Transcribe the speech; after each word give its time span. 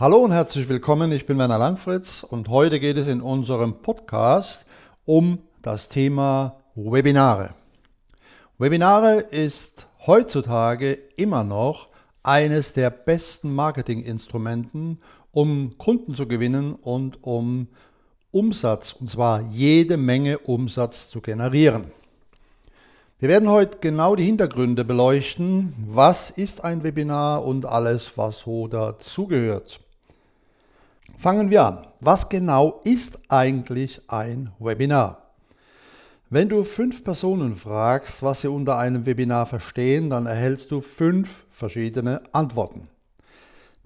Hallo 0.00 0.18
und 0.18 0.30
herzlich 0.30 0.68
willkommen, 0.68 1.10
ich 1.10 1.26
bin 1.26 1.38
Werner 1.38 1.58
Langfritz 1.58 2.22
und 2.22 2.48
heute 2.50 2.78
geht 2.78 2.96
es 2.96 3.08
in 3.08 3.20
unserem 3.20 3.82
Podcast 3.82 4.64
um 5.04 5.40
das 5.60 5.88
Thema 5.88 6.60
Webinare. 6.76 7.50
Webinare 8.58 9.14
ist 9.16 9.88
heutzutage 10.06 10.92
immer 11.16 11.42
noch 11.42 11.88
eines 12.22 12.74
der 12.74 12.90
besten 12.90 13.52
Marketinginstrumenten, 13.52 15.02
um 15.32 15.76
Kunden 15.78 16.14
zu 16.14 16.28
gewinnen 16.28 16.76
und 16.76 17.18
um 17.24 17.66
Umsatz, 18.30 18.92
und 18.92 19.10
zwar 19.10 19.40
jede 19.50 19.96
Menge 19.96 20.38
Umsatz 20.38 21.08
zu 21.08 21.20
generieren. 21.20 21.90
Wir 23.18 23.28
werden 23.28 23.48
heute 23.48 23.78
genau 23.80 24.14
die 24.14 24.26
Hintergründe 24.26 24.84
beleuchten. 24.84 25.74
Was 25.88 26.30
ist 26.30 26.62
ein 26.62 26.84
Webinar 26.84 27.44
und 27.44 27.66
alles, 27.66 28.12
was 28.14 28.38
so 28.38 28.68
dazugehört. 28.68 29.80
Fangen 31.16 31.50
wir 31.50 31.64
an. 31.64 31.86
Was 32.00 32.28
genau 32.28 32.80
ist 32.84 33.20
eigentlich 33.28 34.02
ein 34.08 34.52
Webinar? 34.58 35.32
Wenn 36.30 36.48
du 36.48 36.62
fünf 36.62 37.02
Personen 37.02 37.56
fragst, 37.56 38.22
was 38.22 38.42
sie 38.42 38.48
unter 38.48 38.76
einem 38.76 39.06
Webinar 39.06 39.46
verstehen, 39.46 40.10
dann 40.10 40.26
erhältst 40.26 40.70
du 40.70 40.82
fünf 40.82 41.44
verschiedene 41.50 42.22
Antworten. 42.32 42.88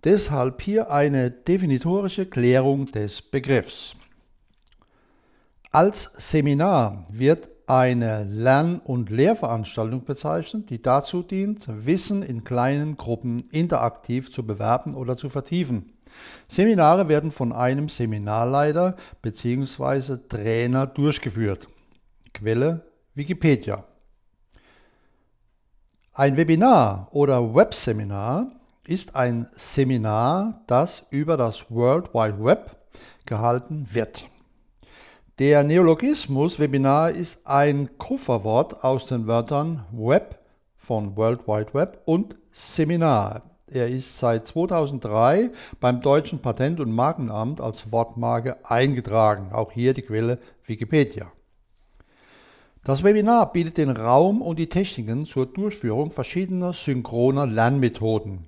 Deshalb 0.05 0.61
hier 0.61 0.91
eine 0.91 1.30
definitorische 1.30 2.27
Klärung 2.27 2.91
des 2.91 3.23
Begriffs. 3.23 3.95
Als 5.71 6.11
Seminar 6.18 7.05
wird 7.13 7.49
eine 7.66 8.24
Lern- 8.24 8.80
und 8.80 9.09
Lehrveranstaltung 9.09 10.05
bezeichnet, 10.05 10.68
die 10.68 10.83
dazu 10.83 11.23
dient, 11.23 11.65
Wissen 11.87 12.23
in 12.23 12.45
kleinen 12.45 12.96
Gruppen 12.96 13.45
interaktiv 13.52 14.30
zu 14.33 14.45
bewerben 14.45 14.95
oder 14.95 15.16
zu 15.16 15.30
vertiefen. 15.30 15.93
Seminare 16.49 17.09
werden 17.09 17.32
von 17.32 17.52
einem 17.52 17.88
Seminarleiter 17.88 18.96
bzw. 19.23 20.18
Trainer 20.29 20.87
durchgeführt. 20.87 21.66
Quelle 22.35 22.85
Wikipedia. 23.15 23.85
Ein 26.15 26.37
Webinar 26.37 27.09
oder 27.13 27.55
Webseminar 27.55 28.52
ist 28.87 29.16
ein 29.16 29.49
Seminar, 29.52 30.63
das 30.66 31.05
über 31.10 31.37
das 31.37 31.71
World 31.71 32.13
Wide 32.13 32.45
Web 32.45 32.77
gehalten 33.24 33.88
wird. 33.90 34.27
Der 35.38 35.65
Neologismus 35.65 36.59
Webinar 36.59 37.10
ist 37.10 37.46
ein 37.46 37.96
Kofferwort 37.96 38.85
aus 38.85 39.07
den 39.07 39.27
Wörtern 39.27 39.87
Web 39.93 40.38
von 40.77 41.16
World 41.16 41.46
Wide 41.46 41.73
Web 41.73 42.02
und 42.05 42.37
Seminar 42.52 43.52
er 43.74 43.88
ist 43.88 44.18
seit 44.18 44.46
2003 44.46 45.51
beim 45.80 46.01
Deutschen 46.01 46.40
Patent- 46.40 46.80
und 46.80 46.92
Markenamt 46.92 47.60
als 47.60 47.90
Wortmarke 47.92 48.56
eingetragen. 48.65 49.52
Auch 49.52 49.73
hier 49.73 49.95
die 49.95 50.02
Quelle 50.02 50.38
Wikipedia. 50.66 51.30
Das 52.84 53.04
Webinar 53.04 53.52
bietet 53.52 53.78
den 53.78 53.90
Raum 53.90 54.43
und 54.43 54.59
die 54.59 54.68
Techniken 54.68 55.24
zur 55.26 55.46
Durchführung 55.46 56.10
verschiedener 56.10 56.73
synchroner 56.73 57.46
Lernmethoden. 57.46 58.45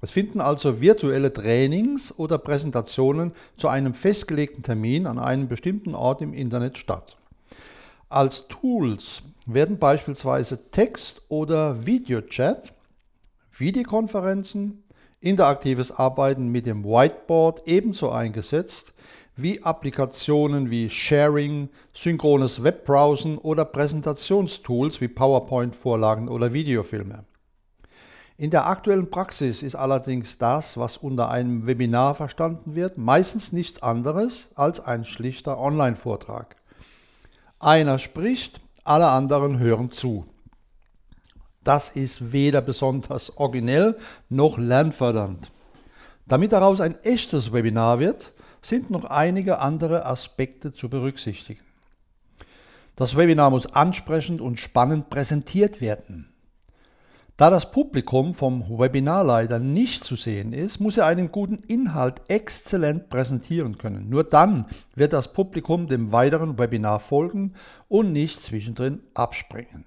Es 0.00 0.10
finden 0.10 0.40
also 0.40 0.80
virtuelle 0.80 1.32
Trainings 1.32 2.16
oder 2.16 2.38
Präsentationen 2.38 3.32
zu 3.56 3.68
einem 3.68 3.94
festgelegten 3.94 4.62
Termin 4.62 5.06
an 5.06 5.18
einem 5.18 5.48
bestimmten 5.48 5.94
Ort 5.94 6.20
im 6.20 6.34
Internet 6.34 6.78
statt. 6.78 7.16
Als 8.08 8.46
Tools 8.48 9.22
werden 9.46 9.78
beispielsweise 9.78 10.70
Text- 10.70 11.22
oder 11.28 11.84
Videochat 11.84 12.74
Videokonferenzen, 13.60 14.84
interaktives 15.20 15.90
Arbeiten 15.90 16.48
mit 16.48 16.66
dem 16.66 16.84
Whiteboard 16.84 17.62
ebenso 17.66 18.10
eingesetzt 18.10 18.94
wie 19.34 19.62
Applikationen 19.62 20.70
wie 20.70 20.90
Sharing, 20.90 21.68
synchrones 21.92 22.62
Webbrowsen 22.62 23.38
oder 23.38 23.64
Präsentationstools 23.64 25.00
wie 25.00 25.08
PowerPoint-Vorlagen 25.08 26.28
oder 26.28 26.52
Videofilme. 26.52 27.24
In 28.36 28.50
der 28.50 28.66
aktuellen 28.66 29.10
Praxis 29.10 29.62
ist 29.62 29.74
allerdings 29.74 30.38
das, 30.38 30.76
was 30.76 30.96
unter 30.96 31.28
einem 31.28 31.66
Webinar 31.66 32.14
verstanden 32.14 32.76
wird, 32.76 32.96
meistens 32.96 33.52
nichts 33.52 33.82
anderes 33.82 34.48
als 34.54 34.78
ein 34.78 35.04
schlichter 35.04 35.58
Online-Vortrag. 35.58 36.54
Einer 37.58 37.98
spricht, 37.98 38.60
alle 38.84 39.08
anderen 39.08 39.58
hören 39.58 39.90
zu. 39.90 40.24
Das 41.68 41.90
ist 41.90 42.32
weder 42.32 42.62
besonders 42.62 43.36
originell 43.36 43.94
noch 44.30 44.56
lernfördernd. 44.56 45.50
Damit 46.26 46.52
daraus 46.52 46.80
ein 46.80 46.96
echtes 47.04 47.52
Webinar 47.52 47.98
wird, 47.98 48.32
sind 48.62 48.88
noch 48.88 49.04
einige 49.04 49.58
andere 49.58 50.06
Aspekte 50.06 50.72
zu 50.72 50.88
berücksichtigen. 50.88 51.60
Das 52.96 53.18
Webinar 53.18 53.50
muss 53.50 53.66
ansprechend 53.66 54.40
und 54.40 54.58
spannend 54.58 55.10
präsentiert 55.10 55.82
werden. 55.82 56.32
Da 57.36 57.50
das 57.50 57.70
Publikum 57.70 58.34
vom 58.34 58.64
Webinarleiter 58.78 59.58
nicht 59.58 60.04
zu 60.04 60.16
sehen 60.16 60.54
ist, 60.54 60.80
muss 60.80 60.96
er 60.96 61.04
einen 61.04 61.30
guten 61.30 61.56
Inhalt 61.64 62.22
exzellent 62.28 63.10
präsentieren 63.10 63.76
können. 63.76 64.08
Nur 64.08 64.24
dann 64.24 64.64
wird 64.94 65.12
das 65.12 65.34
Publikum 65.34 65.86
dem 65.86 66.12
weiteren 66.12 66.58
Webinar 66.58 66.98
folgen 66.98 67.52
und 67.88 68.14
nicht 68.14 68.40
zwischendrin 68.40 69.02
abspringen. 69.12 69.84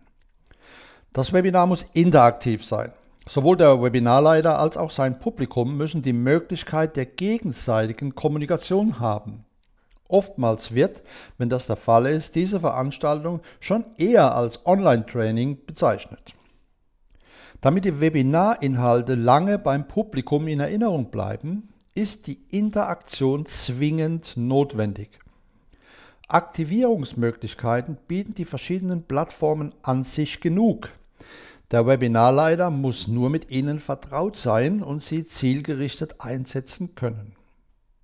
Das 1.13 1.33
Webinar 1.33 1.67
muss 1.67 1.85
interaktiv 1.91 2.65
sein. 2.65 2.93
Sowohl 3.27 3.57
der 3.57 3.81
Webinarleiter 3.81 4.57
als 4.59 4.77
auch 4.77 4.91
sein 4.91 5.19
Publikum 5.19 5.75
müssen 5.75 6.01
die 6.01 6.13
Möglichkeit 6.13 6.95
der 6.95 7.05
gegenseitigen 7.05 8.15
Kommunikation 8.15 8.99
haben. 9.01 9.43
Oftmals 10.07 10.73
wird, 10.73 11.03
wenn 11.37 11.49
das 11.49 11.67
der 11.67 11.75
Fall 11.75 12.05
ist, 12.05 12.35
diese 12.35 12.61
Veranstaltung 12.61 13.41
schon 13.59 13.83
eher 13.97 14.35
als 14.35 14.65
Online-Training 14.65 15.65
bezeichnet. 15.65 16.33
Damit 17.59 17.83
die 17.83 17.99
Webinarinhalte 17.99 19.15
lange 19.15 19.59
beim 19.59 19.89
Publikum 19.89 20.47
in 20.47 20.61
Erinnerung 20.61 21.11
bleiben, 21.11 21.73
ist 21.93 22.27
die 22.27 22.39
Interaktion 22.51 23.45
zwingend 23.45 24.37
notwendig. 24.37 25.09
Aktivierungsmöglichkeiten 26.29 27.97
bieten 28.07 28.33
die 28.33 28.45
verschiedenen 28.45 29.03
Plattformen 29.03 29.73
an 29.83 30.03
sich 30.03 30.39
genug. 30.39 30.89
Der 31.71 31.87
Webinarleiter 31.87 32.69
muss 32.69 33.07
nur 33.07 33.29
mit 33.29 33.49
ihnen 33.49 33.79
vertraut 33.79 34.35
sein 34.37 34.83
und 34.83 35.03
sie 35.03 35.25
zielgerichtet 35.25 36.15
einsetzen 36.19 36.95
können. 36.95 37.35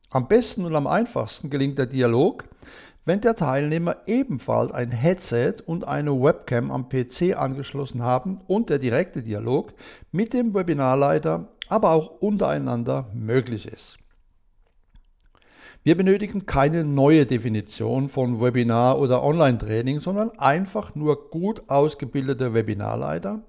Am 0.10 0.28
besten 0.28 0.64
und 0.64 0.76
am 0.76 0.88
einfachsten 0.88 1.50
gelingt 1.50 1.78
der 1.78 1.86
Dialog, 1.86 2.46
wenn 3.04 3.20
der 3.20 3.36
Teilnehmer 3.36 3.98
ebenfalls 4.06 4.72
ein 4.72 4.92
Headset 4.92 5.56
und 5.66 5.88
eine 5.88 6.12
Webcam 6.12 6.72
am 6.72 6.88
PC 6.90 7.38
angeschlossen 7.38 8.04
haben 8.04 8.40
und 8.48 8.70
der 8.70 8.80
direkte 8.80 9.22
Dialog 9.22 9.74
mit 10.12 10.34
dem 10.34 10.54
Webinarleiter, 10.54 11.48
aber 11.68 11.92
auch 11.92 12.08
untereinander 12.22 13.10
möglich 13.14 13.66
ist. 13.66 13.98
Wir 15.88 15.96
benötigen 15.96 16.46
keine 16.46 16.84
neue 16.84 17.26
Definition 17.26 18.10
von 18.10 18.42
Webinar 18.42 19.00
oder 19.00 19.24
Online-Training, 19.24 20.02
sondern 20.02 20.38
einfach 20.38 20.96
nur 20.96 21.30
gut 21.30 21.70
ausgebildete 21.70 22.54
Webinarleiter, 22.54 23.42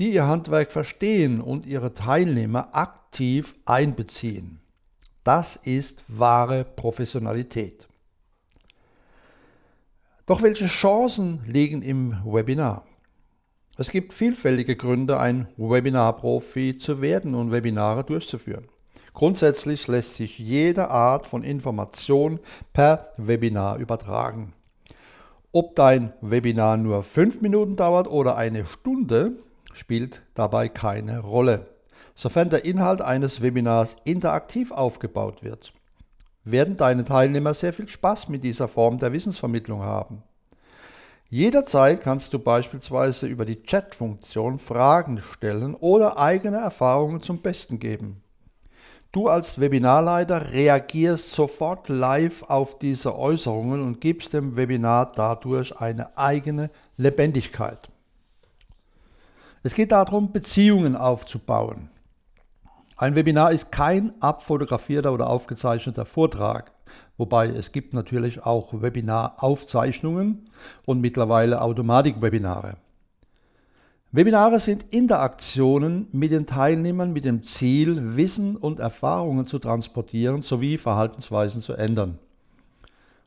die 0.00 0.12
ihr 0.12 0.26
Handwerk 0.26 0.72
verstehen 0.72 1.40
und 1.40 1.66
ihre 1.66 1.94
Teilnehmer 1.94 2.74
aktiv 2.74 3.54
einbeziehen. 3.64 4.58
Das 5.22 5.54
ist 5.54 6.02
wahre 6.08 6.64
Professionalität. 6.64 7.86
Doch 10.26 10.42
welche 10.42 10.66
Chancen 10.66 11.44
liegen 11.46 11.82
im 11.82 12.16
Webinar? 12.24 12.86
Es 13.76 13.92
gibt 13.92 14.14
vielfältige 14.14 14.74
Gründe, 14.74 15.20
ein 15.20 15.46
Webinar-Profi 15.56 16.76
zu 16.76 17.00
werden 17.00 17.36
und 17.36 17.52
Webinare 17.52 18.02
durchzuführen. 18.02 18.66
Grundsätzlich 19.18 19.88
lässt 19.88 20.14
sich 20.14 20.38
jede 20.38 20.90
Art 20.92 21.26
von 21.26 21.42
Information 21.42 22.38
per 22.72 23.10
Webinar 23.16 23.78
übertragen. 23.78 24.52
Ob 25.50 25.74
dein 25.74 26.12
Webinar 26.20 26.76
nur 26.76 27.02
fünf 27.02 27.40
Minuten 27.40 27.74
dauert 27.74 28.06
oder 28.08 28.36
eine 28.36 28.64
Stunde, 28.64 29.32
spielt 29.72 30.22
dabei 30.34 30.68
keine 30.68 31.18
Rolle, 31.18 31.66
sofern 32.14 32.48
der 32.48 32.64
Inhalt 32.64 33.02
eines 33.02 33.42
Webinars 33.42 33.96
interaktiv 34.04 34.70
aufgebaut 34.70 35.42
wird. 35.42 35.72
Werden 36.44 36.76
deine 36.76 37.04
Teilnehmer 37.04 37.54
sehr 37.54 37.72
viel 37.72 37.88
Spaß 37.88 38.28
mit 38.28 38.44
dieser 38.44 38.68
Form 38.68 38.98
der 38.98 39.12
Wissensvermittlung 39.12 39.82
haben. 39.82 40.22
Jederzeit 41.28 42.02
kannst 42.02 42.34
du 42.34 42.38
beispielsweise 42.38 43.26
über 43.26 43.44
die 43.44 43.64
Chat-Funktion 43.64 44.60
Fragen 44.60 45.20
stellen 45.32 45.74
oder 45.74 46.18
eigene 46.18 46.58
Erfahrungen 46.58 47.20
zum 47.20 47.42
Besten 47.42 47.80
geben. 47.80 48.22
Du 49.10 49.26
als 49.28 49.58
Webinarleiter 49.58 50.52
reagierst 50.52 51.32
sofort 51.32 51.88
live 51.88 52.42
auf 52.42 52.78
diese 52.78 53.18
Äußerungen 53.18 53.80
und 53.80 54.02
gibst 54.02 54.34
dem 54.34 54.56
Webinar 54.56 55.12
dadurch 55.14 55.80
eine 55.80 56.16
eigene 56.18 56.70
Lebendigkeit. 56.98 57.88
Es 59.62 59.74
geht 59.74 59.92
darum, 59.92 60.30
Beziehungen 60.30 60.94
aufzubauen. 60.94 61.88
Ein 62.98 63.14
Webinar 63.14 63.52
ist 63.52 63.72
kein 63.72 64.12
abfotografierter 64.20 65.12
oder 65.12 65.30
aufgezeichneter 65.30 66.04
Vortrag, 66.04 66.72
wobei 67.16 67.46
es 67.46 67.72
gibt 67.72 67.94
natürlich 67.94 68.44
auch 68.44 68.82
Webinaraufzeichnungen 68.82 70.50
und 70.84 71.00
mittlerweile 71.00 71.62
Automatik-Webinare. 71.62 72.76
Webinare 74.10 74.58
sind 74.58 74.86
Interaktionen 74.88 76.08
mit 76.12 76.32
den 76.32 76.46
Teilnehmern 76.46 77.12
mit 77.12 77.26
dem 77.26 77.44
Ziel, 77.44 78.16
Wissen 78.16 78.56
und 78.56 78.80
Erfahrungen 78.80 79.44
zu 79.44 79.58
transportieren 79.58 80.40
sowie 80.40 80.78
Verhaltensweisen 80.78 81.60
zu 81.60 81.74
ändern. 81.74 82.18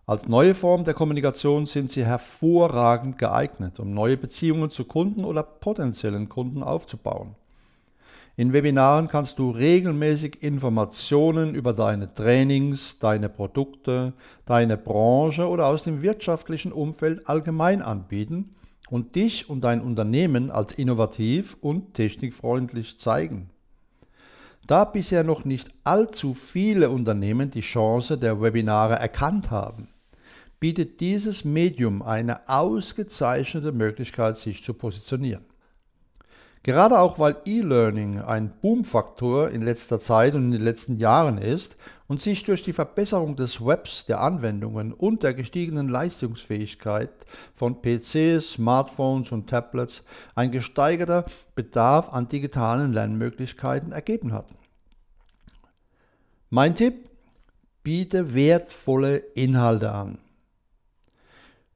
Als 0.08 0.28
neue 0.28 0.56
Form 0.56 0.84
der 0.84 0.96
Kommunikation 0.96 1.68
sind 1.68 1.92
sie 1.92 2.04
hervorragend 2.04 3.20
geeignet, 3.20 3.80
um 3.80 3.94
neue 3.94 4.18
Beziehungen 4.18 4.72
zu 4.72 4.86
Kunden 4.86 5.24
oder 5.24 5.44
potenziellen 5.44 6.30
Kunden 6.30 6.64
aufzubauen. 6.64 7.36
In 8.36 8.52
Webinaren 8.52 9.08
kannst 9.08 9.38
du 9.38 9.52
regelmäßig 9.52 10.42
Informationen 10.42 11.54
über 11.54 11.74
deine 11.74 12.12
Trainings, 12.12 12.98
deine 12.98 13.30
Produkte, 13.30 14.14
deine 14.48 14.78
Branche 14.78 15.48
oder 15.48 15.68
aus 15.68 15.84
dem 15.84 16.02
wirtschaftlichen 16.02 16.72
Umfeld 16.72 17.30
allgemein 17.30 17.84
anbieten 17.84 18.56
und 18.92 19.16
dich 19.16 19.50
und 19.50 19.62
dein 19.62 19.82
Unternehmen 19.82 20.52
als 20.52 20.74
innovativ 20.74 21.58
und 21.62 21.94
technikfreundlich 21.94 23.00
zeigen. 23.00 23.50
Da 24.68 24.84
bisher 24.86 25.24
noch 25.24 25.46
nicht 25.46 25.72
allzu 25.86 26.34
viele 26.34 26.90
Unternehmen 26.90 27.50
die 27.50 27.62
Chance 27.62 28.18
der 28.18 28.42
Webinare 28.42 28.96
erkannt 28.96 29.50
haben, 29.50 29.88
bietet 30.60 31.00
dieses 31.00 31.46
Medium 31.46 32.02
eine 32.04 32.48
ausgezeichnete 32.50 33.72
Möglichkeit, 33.72 34.38
sich 34.38 34.62
zu 34.62 34.74
positionieren. 34.74 35.46
Gerade 36.64 37.00
auch 37.00 37.18
weil 37.18 37.38
E-Learning 37.46 38.20
ein 38.20 38.54
Boomfaktor 38.62 39.50
in 39.50 39.64
letzter 39.64 40.00
Zeit 40.00 40.36
und 40.36 40.46
in 40.46 40.52
den 40.52 40.62
letzten 40.62 40.98
Jahren 40.98 41.40
ist 41.40 41.76
und 42.08 42.22
sich 42.22 42.44
durch 42.44 42.62
die 42.62 42.74
Verbesserung 42.74 43.36
des 43.36 43.66
Webs, 43.66 44.06
der 44.06 44.22
Anwendungen 44.22 44.94
und 44.94 45.24
der 45.24 45.34
gestiegenen 45.34 45.90
Leistungsfähigkeit 45.90 47.10
von 47.56 47.82
PCs, 47.82 48.54
Smartphones 48.54 49.32
und 49.32 49.50
Tablets 49.50 50.04
ein 50.36 50.52
gesteigerter 50.52 51.26
Bedarf 51.56 52.10
an 52.10 52.28
digitalen 52.28 52.94
Lernmöglichkeiten 52.94 53.92
ergeben 53.92 54.32
hat. 54.32 54.46
Mein 56.52 56.76
Tipp, 56.76 57.10
biete 57.82 58.36
wertvolle 58.36 59.18
Inhalte 59.18 59.92
an. 59.92 60.20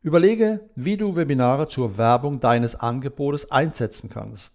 Überlege, 0.01 0.69
wie 0.75 0.97
du 0.97 1.15
Webinare 1.15 1.67
zur 1.67 1.97
Werbung 1.97 2.39
deines 2.39 2.75
Angebotes 2.75 3.49
einsetzen 3.49 4.11
kannst. 4.11 4.54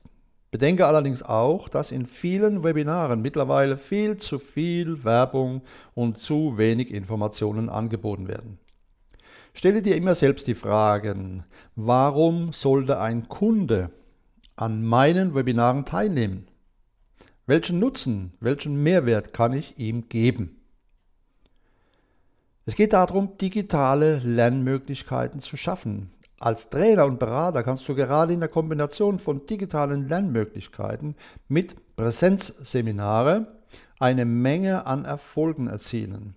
Bedenke 0.51 0.87
allerdings 0.87 1.23
auch, 1.23 1.69
dass 1.69 1.93
in 1.93 2.07
vielen 2.07 2.65
Webinaren 2.65 3.23
mittlerweile 3.23 3.79
viel 3.79 4.17
zu 4.17 4.41
viel 4.41 5.05
Werbung 5.05 5.63
und 5.95 6.19
zu 6.19 6.59
wenig 6.59 6.93
Informationen 6.93 7.69
angeboten 7.69 8.27
werden. 8.27 8.59
Stelle 9.55 9.83
dir 9.83 9.97
immer 9.97 10.15
selbst 10.15 10.47
die 10.49 10.55
Fragen, 10.55 11.45
warum 11.77 12.53
sollte 12.53 12.99
ein 12.99 13.29
Kunde 13.29 13.91
an 14.57 14.83
meinen 14.83 15.35
Webinaren 15.35 15.85
teilnehmen? 15.85 16.49
Welchen 17.47 17.79
Nutzen, 17.79 18.33
welchen 18.41 18.83
Mehrwert 18.83 19.33
kann 19.33 19.53
ich 19.53 19.79
ihm 19.79 20.09
geben? 20.09 20.61
Es 22.65 22.75
geht 22.75 22.93
darum, 22.93 23.37
digitale 23.39 24.19
Lernmöglichkeiten 24.19 25.41
zu 25.41 25.57
schaffen, 25.57 26.11
als 26.41 26.71
Trainer 26.71 27.05
und 27.05 27.19
Berater 27.19 27.63
kannst 27.63 27.87
du 27.87 27.95
gerade 27.95 28.33
in 28.33 28.41
der 28.41 28.49
Kombination 28.49 29.19
von 29.19 29.47
digitalen 29.47 30.09
Lernmöglichkeiten 30.09 31.15
mit 31.49 31.77
Präsenzseminare 31.97 33.47
eine 33.99 34.25
Menge 34.25 34.87
an 34.87 35.05
Erfolgen 35.05 35.67
erzielen. 35.67 36.35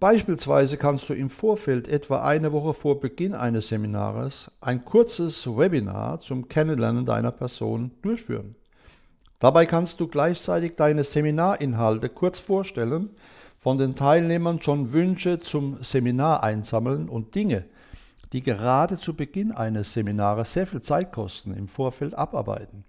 Beispielsweise 0.00 0.76
kannst 0.76 1.08
du 1.08 1.12
im 1.14 1.30
Vorfeld 1.30 1.86
etwa 1.86 2.24
eine 2.24 2.52
Woche 2.52 2.74
vor 2.74 2.98
Beginn 2.98 3.34
eines 3.34 3.68
Seminars 3.68 4.50
ein 4.60 4.84
kurzes 4.84 5.46
Webinar 5.46 6.18
zum 6.18 6.48
Kennenlernen 6.48 7.06
deiner 7.06 7.30
Person 7.30 7.92
durchführen. 8.02 8.56
Dabei 9.38 9.66
kannst 9.66 10.00
du 10.00 10.08
gleichzeitig 10.08 10.74
deine 10.74 11.04
Seminarinhalte 11.04 12.08
kurz 12.08 12.40
vorstellen, 12.40 13.10
von 13.60 13.78
den 13.78 13.94
Teilnehmern 13.94 14.60
schon 14.60 14.92
Wünsche 14.92 15.38
zum 15.38 15.80
Seminar 15.84 16.42
einsammeln 16.42 17.08
und 17.08 17.36
Dinge, 17.36 17.64
die 18.32 18.42
gerade 18.42 18.98
zu 18.98 19.14
Beginn 19.14 19.52
eines 19.52 19.92
Seminars 19.92 20.52
sehr 20.52 20.66
viel 20.66 20.80
Zeit 20.80 21.12
kosten, 21.12 21.54
im 21.54 21.68
Vorfeld 21.68 22.14
abarbeiten. 22.14 22.84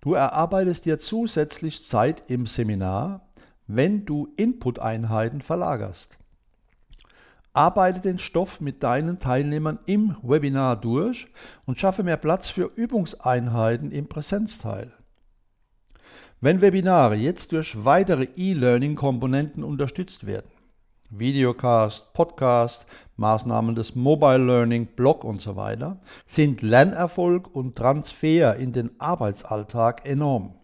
Du 0.00 0.14
erarbeitest 0.14 0.84
dir 0.84 0.98
zusätzlich 0.98 1.84
Zeit 1.84 2.30
im 2.30 2.46
Seminar, 2.46 3.26
wenn 3.66 4.04
du 4.04 4.28
Input-Einheiten 4.36 5.42
verlagerst. 5.42 6.18
Arbeite 7.52 8.00
den 8.00 8.18
Stoff 8.18 8.60
mit 8.60 8.82
deinen 8.82 9.18
Teilnehmern 9.18 9.78
im 9.86 10.16
Webinar 10.22 10.76
durch 10.76 11.26
und 11.64 11.78
schaffe 11.80 12.02
mehr 12.02 12.18
Platz 12.18 12.48
für 12.48 12.70
Übungseinheiten 12.76 13.90
im 13.90 14.08
Präsenzteil. 14.08 14.92
Wenn 16.40 16.60
Webinare 16.60 17.16
jetzt 17.16 17.52
durch 17.52 17.84
weitere 17.84 18.28
E-Learning-Komponenten 18.36 19.64
unterstützt 19.64 20.26
werden, 20.26 20.50
Videocast, 21.18 22.12
Podcast, 22.12 22.86
Maßnahmen 23.16 23.74
des 23.74 23.94
Mobile 23.94 24.44
Learning, 24.44 24.86
Blog 24.86 25.24
und 25.24 25.40
so 25.40 25.56
weiter, 25.56 26.00
sind 26.26 26.62
Lernerfolg 26.62 27.54
und 27.54 27.76
Transfer 27.76 28.56
in 28.56 28.72
den 28.72 28.90
Arbeitsalltag 29.00 30.06
enorm. 30.06 30.54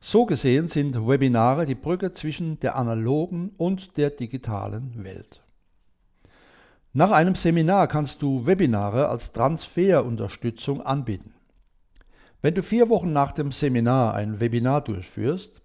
So 0.00 0.24
gesehen 0.24 0.68
sind 0.68 1.06
Webinare 1.06 1.66
die 1.66 1.74
Brücke 1.74 2.12
zwischen 2.12 2.58
der 2.60 2.76
analogen 2.76 3.52
und 3.58 3.98
der 3.98 4.10
digitalen 4.10 5.04
Welt. 5.04 5.42
Nach 6.92 7.10
einem 7.10 7.34
Seminar 7.34 7.86
kannst 7.86 8.22
du 8.22 8.46
Webinare 8.46 9.08
als 9.08 9.32
Transferunterstützung 9.32 10.80
anbieten. 10.80 11.34
Wenn 12.42 12.54
du 12.54 12.62
vier 12.62 12.88
Wochen 12.88 13.12
nach 13.12 13.32
dem 13.32 13.52
Seminar 13.52 14.14
ein 14.14 14.40
Webinar 14.40 14.80
durchführst, 14.80 15.60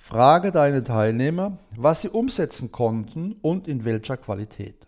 Frage 0.00 0.52
deine 0.52 0.84
Teilnehmer, 0.84 1.58
was 1.76 2.00
sie 2.00 2.08
umsetzen 2.08 2.72
konnten 2.72 3.32
und 3.42 3.68
in 3.68 3.84
welcher 3.84 4.16
Qualität. 4.16 4.86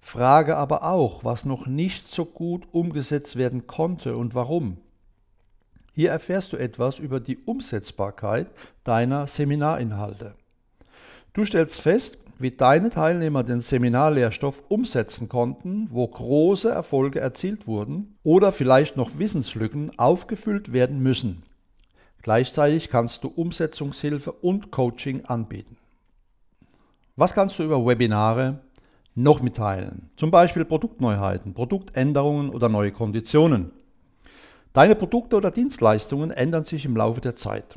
Frage 0.00 0.56
aber 0.56 0.82
auch, 0.82 1.24
was 1.24 1.44
noch 1.44 1.66
nicht 1.66 2.12
so 2.12 2.24
gut 2.24 2.66
umgesetzt 2.72 3.36
werden 3.36 3.66
konnte 3.66 4.16
und 4.16 4.34
warum. 4.34 4.78
Hier 5.92 6.10
erfährst 6.10 6.52
du 6.52 6.56
etwas 6.56 6.98
über 6.98 7.20
die 7.20 7.38
Umsetzbarkeit 7.38 8.48
deiner 8.82 9.28
Seminarinhalte. 9.28 10.34
Du 11.34 11.44
stellst 11.44 11.80
fest, 11.80 12.18
wie 12.38 12.50
deine 12.50 12.90
Teilnehmer 12.90 13.44
den 13.44 13.60
Seminarlehrstoff 13.60 14.64
umsetzen 14.68 15.28
konnten, 15.28 15.88
wo 15.92 16.08
große 16.08 16.70
Erfolge 16.70 17.20
erzielt 17.20 17.66
wurden 17.66 18.16
oder 18.24 18.52
vielleicht 18.52 18.96
noch 18.96 19.18
Wissenslücken 19.18 19.96
aufgefüllt 19.98 20.72
werden 20.72 21.00
müssen. 21.00 21.44
Gleichzeitig 22.24 22.88
kannst 22.88 23.22
du 23.22 23.28
Umsetzungshilfe 23.28 24.32
und 24.32 24.70
Coaching 24.70 25.26
anbieten. 25.26 25.76
Was 27.16 27.34
kannst 27.34 27.58
du 27.58 27.64
über 27.64 27.84
Webinare 27.84 28.60
noch 29.14 29.42
mitteilen? 29.42 30.08
Zum 30.16 30.30
Beispiel 30.30 30.64
Produktneuheiten, 30.64 31.52
Produktänderungen 31.52 32.48
oder 32.48 32.70
neue 32.70 32.92
Konditionen. 32.92 33.72
Deine 34.72 34.94
Produkte 34.94 35.36
oder 35.36 35.50
Dienstleistungen 35.50 36.30
ändern 36.30 36.64
sich 36.64 36.86
im 36.86 36.96
Laufe 36.96 37.20
der 37.20 37.36
Zeit. 37.36 37.76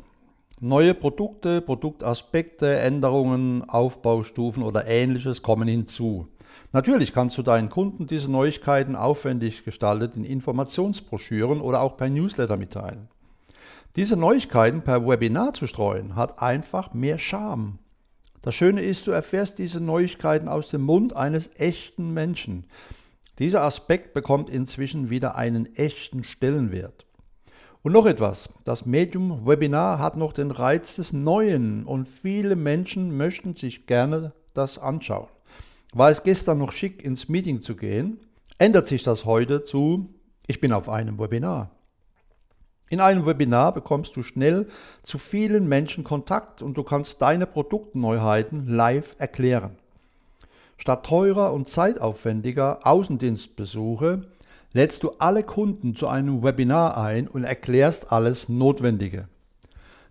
Neue 0.60 0.94
Produkte, 0.94 1.60
Produktaspekte, 1.60 2.78
Änderungen, 2.78 3.68
Aufbaustufen 3.68 4.62
oder 4.62 4.86
ähnliches 4.86 5.42
kommen 5.42 5.68
hinzu. 5.68 6.26
Natürlich 6.72 7.12
kannst 7.12 7.36
du 7.36 7.42
deinen 7.42 7.68
Kunden 7.68 8.06
diese 8.06 8.30
Neuigkeiten 8.30 8.96
aufwendig 8.96 9.66
gestaltet 9.66 10.16
in 10.16 10.24
Informationsbroschüren 10.24 11.60
oder 11.60 11.82
auch 11.82 11.98
per 11.98 12.08
Newsletter 12.08 12.56
mitteilen. 12.56 13.08
Diese 13.96 14.16
Neuigkeiten 14.16 14.82
per 14.82 15.06
Webinar 15.06 15.54
zu 15.54 15.66
streuen, 15.66 16.14
hat 16.14 16.40
einfach 16.40 16.94
mehr 16.94 17.18
Charme. 17.18 17.78
Das 18.42 18.54
Schöne 18.54 18.82
ist, 18.82 19.06
du 19.06 19.10
erfährst 19.10 19.58
diese 19.58 19.80
Neuigkeiten 19.80 20.48
aus 20.48 20.68
dem 20.68 20.82
Mund 20.82 21.16
eines 21.16 21.50
echten 21.56 22.14
Menschen. 22.14 22.64
Dieser 23.38 23.62
Aspekt 23.62 24.14
bekommt 24.14 24.50
inzwischen 24.50 25.10
wieder 25.10 25.36
einen 25.36 25.74
echten 25.74 26.22
Stellenwert. 26.22 27.06
Und 27.82 27.92
noch 27.92 28.06
etwas, 28.06 28.48
das 28.64 28.86
Medium 28.86 29.46
Webinar 29.46 29.98
hat 29.98 30.16
noch 30.16 30.32
den 30.32 30.50
Reiz 30.50 30.96
des 30.96 31.12
Neuen 31.12 31.84
und 31.84 32.08
viele 32.08 32.56
Menschen 32.56 33.16
möchten 33.16 33.54
sich 33.54 33.86
gerne 33.86 34.32
das 34.52 34.78
anschauen. 34.78 35.28
War 35.94 36.10
es 36.10 36.22
gestern 36.22 36.58
noch 36.58 36.72
schick, 36.72 37.02
ins 37.02 37.28
Meeting 37.28 37.62
zu 37.62 37.76
gehen, 37.76 38.20
ändert 38.58 38.86
sich 38.86 39.04
das 39.04 39.24
heute 39.24 39.64
zu, 39.64 40.12
ich 40.46 40.60
bin 40.60 40.72
auf 40.72 40.88
einem 40.88 41.18
Webinar. 41.18 41.70
In 42.90 43.00
einem 43.00 43.26
Webinar 43.26 43.74
bekommst 43.74 44.16
du 44.16 44.22
schnell 44.22 44.66
zu 45.02 45.18
vielen 45.18 45.68
Menschen 45.68 46.04
Kontakt 46.04 46.62
und 46.62 46.76
du 46.78 46.82
kannst 46.82 47.20
deine 47.20 47.46
Produktneuheiten 47.46 48.66
live 48.66 49.14
erklären. 49.18 49.76
Statt 50.78 51.04
teurer 51.04 51.52
und 51.52 51.68
zeitaufwendiger 51.68 52.86
Außendienstbesuche 52.86 54.22
lädst 54.72 55.02
du 55.02 55.12
alle 55.18 55.42
Kunden 55.42 55.94
zu 55.94 56.08
einem 56.08 56.42
Webinar 56.42 56.96
ein 56.96 57.28
und 57.28 57.44
erklärst 57.44 58.10
alles 58.12 58.48
Notwendige. 58.48 59.28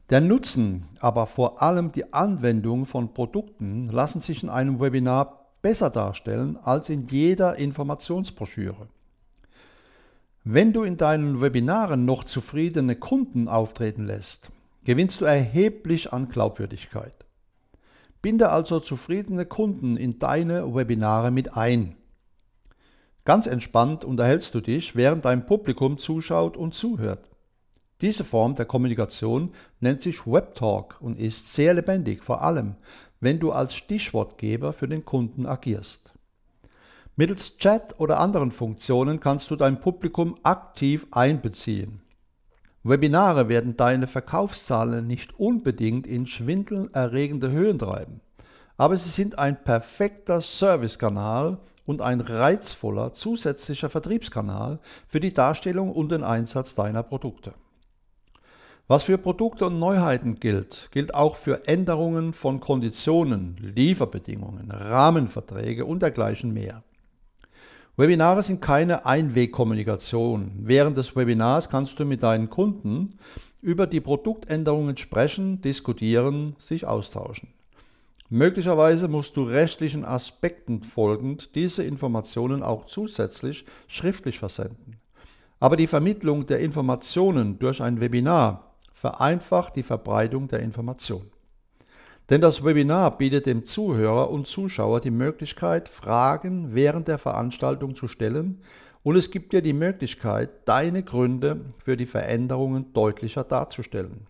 Der 0.10 0.22
Nutzen, 0.22 0.86
aber 1.00 1.26
vor 1.26 1.62
allem 1.62 1.92
die 1.92 2.14
Anwendung 2.14 2.86
von 2.86 3.14
Produkten 3.14 3.90
lassen 3.90 4.22
sich 4.22 4.44
in 4.44 4.50
einem 4.50 4.80
Webinar 4.80 5.48
besser 5.62 5.90
darstellen 5.90 6.58
als 6.62 6.90
in 6.90 7.08
jeder 7.08 7.58
Informationsbroschüre. 7.58 8.88
Wenn 10.50 10.72
du 10.72 10.84
in 10.84 10.96
deinen 10.96 11.42
Webinaren 11.42 12.06
noch 12.06 12.24
zufriedene 12.24 12.96
Kunden 12.96 13.50
auftreten 13.50 14.06
lässt, 14.06 14.50
gewinnst 14.86 15.20
du 15.20 15.26
erheblich 15.26 16.14
an 16.14 16.30
Glaubwürdigkeit. 16.30 17.26
Binde 18.22 18.48
also 18.50 18.80
zufriedene 18.80 19.46
Kunden 19.46 19.98
in 19.98 20.20
deine 20.20 20.74
Webinare 20.74 21.32
mit 21.32 21.58
ein. 21.58 21.98
Ganz 23.26 23.46
entspannt 23.46 24.06
unterhältst 24.06 24.56
du 24.56 24.62
dich, 24.62 24.96
während 24.96 25.26
dein 25.26 25.46
Publikum 25.46 25.98
zuschaut 25.98 26.56
und 26.56 26.74
zuhört. 26.74 27.30
Diese 28.00 28.24
Form 28.24 28.56
der 28.56 28.64
Kommunikation 28.68 29.52
nennt 29.82 30.02
sich 30.02 30.26
Webtalk 30.26 30.96
und 31.02 31.20
ist 31.20 31.54
sehr 31.54 31.74
lebendig, 31.74 32.24
vor 32.24 32.42
allem 32.42 32.78
wenn 33.20 33.40
du 33.40 33.52
als 33.52 33.76
Stichwortgeber 33.76 34.72
für 34.72 34.88
den 34.88 35.04
Kunden 35.04 35.46
agierst. 35.46 36.07
Mittels 37.20 37.58
Chat 37.58 38.00
oder 38.00 38.20
anderen 38.20 38.52
Funktionen 38.52 39.20
kannst 39.20 39.50
du 39.50 39.56
dein 39.56 39.80
Publikum 39.80 40.38
aktiv 40.44 41.08
einbeziehen. 41.10 42.04
Webinare 42.84 43.50
werden 43.50 43.76
deine 43.76 44.06
Verkaufszahlen 44.06 45.08
nicht 45.08 45.40
unbedingt 45.40 46.06
in 46.06 46.28
schwindelerregende 46.28 47.50
Höhen 47.50 47.80
treiben, 47.80 48.22
aber 48.78 48.96
sie 48.98 49.10
sind 49.10 49.40
ein 49.40 49.64
perfekter 49.64 50.42
Servicekanal 50.42 51.58
und 51.88 52.04
ein 52.04 52.22
reizvoller 52.22 53.14
zusätzlicher 53.14 53.90
Vertriebskanal 53.90 54.78
für 55.08 55.20
die 55.20 55.34
Darstellung 55.34 55.92
und 55.92 56.12
den 56.12 56.24
Einsatz 56.24 56.76
deiner 56.76 57.02
Produkte. 57.02 57.52
Was 58.88 59.06
für 59.06 59.18
Produkte 59.18 59.66
und 59.66 59.80
Neuheiten 59.80 60.40
gilt, 60.40 60.90
gilt 60.92 61.16
auch 61.16 61.36
für 61.36 61.68
Änderungen 61.68 62.34
von 62.34 62.60
Konditionen, 62.60 63.58
Lieferbedingungen, 63.60 64.70
Rahmenverträge 64.70 65.84
und 65.84 66.04
dergleichen 66.04 66.54
mehr. 66.54 66.84
Webinare 68.00 68.44
sind 68.44 68.62
keine 68.62 69.08
Einwegkommunikation. 69.08 70.52
Während 70.60 70.98
des 70.98 71.16
Webinars 71.16 71.68
kannst 71.68 71.98
du 71.98 72.06
mit 72.06 72.22
deinen 72.22 72.48
Kunden 72.48 73.18
über 73.64 73.88
die 73.88 74.02
Produktänderungen 74.02 74.96
sprechen, 74.98 75.64
diskutieren, 75.64 76.56
sich 76.60 76.86
austauschen. 76.86 77.50
Möglicherweise 78.30 79.08
musst 79.08 79.36
du 79.36 79.46
rechtlichen 79.46 80.06
Aspekten 80.06 80.84
folgend 80.84 81.56
diese 81.56 81.84
Informationen 81.84 82.62
auch 82.62 82.86
zusätzlich 82.86 83.66
schriftlich 83.88 84.38
versenden. 84.38 84.98
Aber 85.60 85.76
die 85.76 85.88
Vermittlung 85.88 86.46
der 86.46 86.60
Informationen 86.60 87.58
durch 87.58 87.82
ein 87.82 88.00
Webinar 88.00 88.76
vereinfacht 88.94 89.76
die 89.76 89.82
Verbreitung 89.82 90.48
der 90.48 90.60
Information. 90.60 91.32
Denn 92.30 92.42
das 92.42 92.66
Webinar 92.66 93.18
bietet 93.18 93.46
dem 93.46 93.64
Zuhörer 93.64 94.30
und 94.30 94.48
Zuschauer 94.48 95.00
die 95.00 95.12
Möglichkeit, 95.12 95.88
Fragen 95.88 96.76
während 96.76 97.08
der 97.08 97.18
Veranstaltung 97.18 97.96
zu 97.96 98.08
stellen 98.08 98.62
und 99.04 99.16
es 99.16 99.32
gibt 99.32 99.54
dir 99.54 99.62
die 99.62 99.72
Möglichkeit, 99.72 100.50
deine 100.66 101.04
Gründe 101.04 101.62
für 101.78 101.96
die 101.96 102.06
Veränderungen 102.06 102.92
deutlicher 102.92 103.46
darzustellen. 103.46 104.28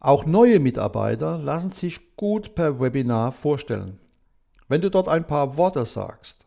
Auch 0.00 0.26
neue 0.26 0.58
Mitarbeiter 0.58 1.38
lassen 1.38 1.70
sich 1.70 2.16
gut 2.16 2.56
per 2.56 2.80
Webinar 2.80 3.30
vorstellen. 3.30 4.00
Wenn 4.68 4.80
du 4.80 4.90
dort 4.90 5.08
ein 5.08 5.26
paar 5.26 5.56
Worte 5.56 5.86
sagst, 5.86 6.44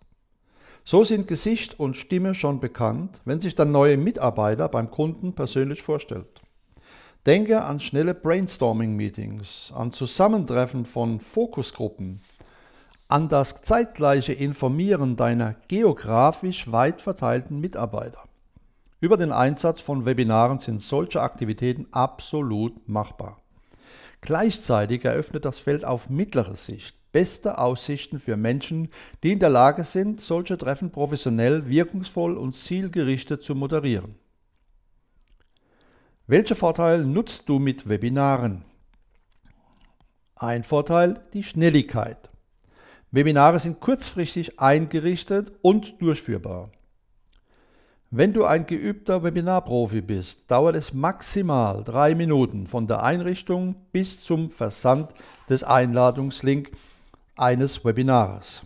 so 0.84 1.06
sind 1.06 1.28
Gesicht 1.28 1.80
und 1.80 1.96
Stimme 1.96 2.36
schon 2.36 2.60
bekannt, 2.60 3.22
wenn 3.24 3.40
sich 3.40 3.56
der 3.56 3.66
neue 3.66 3.96
Mitarbeiter 3.96 4.68
beim 4.68 4.92
Kunden 4.92 5.34
persönlich 5.34 5.82
vorstellt. 5.82 6.42
Denke 7.26 7.64
an 7.64 7.80
schnelle 7.80 8.14
Brainstorming-Meetings, 8.14 9.74
an 9.76 9.92
Zusammentreffen 9.92 10.86
von 10.86 11.20
Fokusgruppen, 11.20 12.22
an 13.08 13.28
das 13.28 13.62
zeitgleiche 13.62 14.34
Informieren 14.34 15.16
deiner 15.16 15.56
geografisch 15.68 16.72
weit 16.72 17.02
verteilten 17.02 17.60
Mitarbeiter. 17.60 18.24
Über 19.02 19.18
den 19.18 19.32
Einsatz 19.32 19.82
von 19.82 20.06
Webinaren 20.06 20.60
sind 20.60 20.82
solche 20.82 21.22
Aktivitäten 21.22 21.88
absolut 21.92 22.88
machbar. 22.88 23.40
Gleichzeitig 24.22 25.04
eröffnet 25.04 25.46
das 25.46 25.60
Feld 25.60 25.84
auf 25.86 26.10
mittlere 26.10 26.56
Sicht 26.56 27.00
beste 27.12 27.58
Aussichten 27.58 28.20
für 28.20 28.38
Menschen, 28.38 28.90
die 29.24 29.32
in 29.32 29.40
der 29.40 29.50
Lage 29.50 29.84
sind, 29.84 30.22
solche 30.22 30.58
Treffen 30.58 30.92
professionell, 30.92 31.68
wirkungsvoll 31.68 32.38
und 32.38 32.56
zielgerichtet 32.56 33.44
zu 33.44 33.56
moderieren. 33.56 34.16
Welche 36.32 36.54
Vorteile 36.54 37.04
nutzt 37.04 37.50
du 37.50 37.58
mit 37.58 37.90
Webinaren? 37.90 38.64
Ein 40.36 40.64
Vorteil, 40.64 41.20
die 41.34 41.42
Schnelligkeit. 41.42 42.30
Webinare 43.10 43.58
sind 43.58 43.80
kurzfristig 43.80 44.60
eingerichtet 44.60 45.52
und 45.64 46.00
durchführbar. 46.00 46.70
Wenn 48.12 48.32
du 48.32 48.46
ein 48.46 48.68
geübter 48.68 49.24
Webinarprofi 49.24 50.02
bist, 50.02 50.52
dauert 50.52 50.76
es 50.76 50.94
maximal 50.94 51.84
drei 51.84 52.14
Minuten 52.14 52.68
von 52.68 52.86
der 52.86 53.02
Einrichtung 53.02 53.88
bis 53.92 54.24
zum 54.24 54.52
Versand 54.52 55.16
des 55.50 55.64
Einladungslinks 55.64 56.70
eines 57.38 57.84
Webinars. 57.84 58.62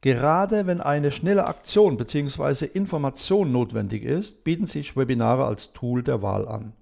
Gerade 0.00 0.66
wenn 0.66 0.80
eine 0.80 1.10
schnelle 1.10 1.46
Aktion 1.46 1.96
bzw. 1.96 2.66
Information 2.66 3.50
notwendig 3.50 4.04
ist, 4.04 4.44
bieten 4.44 4.66
sich 4.66 4.96
Webinare 4.96 5.44
als 5.44 5.72
Tool 5.72 6.02
der 6.02 6.22
Wahl 6.22 6.46
an. 6.46 6.72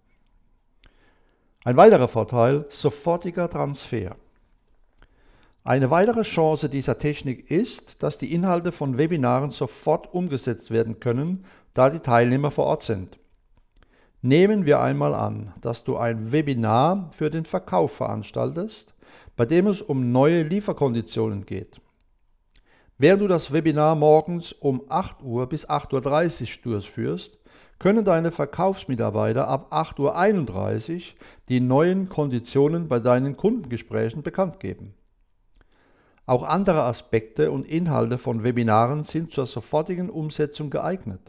Ein 1.64 1.76
weiterer 1.76 2.08
Vorteil, 2.08 2.66
sofortiger 2.68 3.48
Transfer. 3.48 4.16
Eine 5.64 5.90
weitere 5.90 6.22
Chance 6.22 6.68
dieser 6.68 6.98
Technik 6.98 7.50
ist, 7.50 8.02
dass 8.02 8.18
die 8.18 8.32
Inhalte 8.32 8.70
von 8.70 8.98
Webinaren 8.98 9.50
sofort 9.50 10.12
umgesetzt 10.14 10.70
werden 10.70 11.00
können, 11.00 11.44
da 11.74 11.90
die 11.90 11.98
Teilnehmer 11.98 12.50
vor 12.50 12.66
Ort 12.66 12.84
sind. 12.84 13.18
Nehmen 14.22 14.66
wir 14.66 14.80
einmal 14.80 15.14
an, 15.14 15.52
dass 15.60 15.84
du 15.84 15.96
ein 15.96 16.32
Webinar 16.32 17.10
für 17.10 17.30
den 17.30 17.44
Verkauf 17.44 17.96
veranstaltest, 17.96 18.94
bei 19.36 19.46
dem 19.46 19.66
es 19.66 19.82
um 19.82 20.12
neue 20.12 20.42
Lieferkonditionen 20.42 21.46
geht. 21.46 21.80
Während 22.98 23.20
du 23.20 23.28
das 23.28 23.52
Webinar 23.52 23.94
morgens 23.94 24.52
um 24.52 24.82
8 24.88 25.22
Uhr 25.22 25.46
bis 25.48 25.68
8.30 25.68 26.64
Uhr 26.64 26.72
durchführst, 26.72 27.38
können 27.78 28.06
deine 28.06 28.30
Verkaufsmitarbeiter 28.30 29.46
ab 29.48 29.70
8.31 29.70 30.94
Uhr 30.94 31.02
die 31.50 31.60
neuen 31.60 32.08
Konditionen 32.08 32.88
bei 32.88 32.98
deinen 32.98 33.36
Kundengesprächen 33.36 34.22
bekannt 34.22 34.60
geben. 34.60 34.94
Auch 36.24 36.42
andere 36.42 36.84
Aspekte 36.84 37.50
und 37.50 37.68
Inhalte 37.68 38.16
von 38.16 38.42
Webinaren 38.42 39.04
sind 39.04 39.30
zur 39.30 39.46
sofortigen 39.46 40.08
Umsetzung 40.08 40.70
geeignet. 40.70 41.20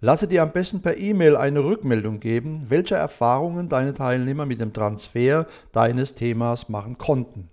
Lasse 0.00 0.28
dir 0.28 0.42
am 0.42 0.52
besten 0.52 0.80
per 0.80 0.96
E-Mail 0.96 1.36
eine 1.36 1.62
Rückmeldung 1.62 2.20
geben, 2.20 2.64
welche 2.70 2.94
Erfahrungen 2.94 3.68
deine 3.68 3.92
Teilnehmer 3.92 4.46
mit 4.46 4.62
dem 4.62 4.72
Transfer 4.72 5.46
deines 5.72 6.14
Themas 6.14 6.70
machen 6.70 6.96
konnten. 6.96 7.50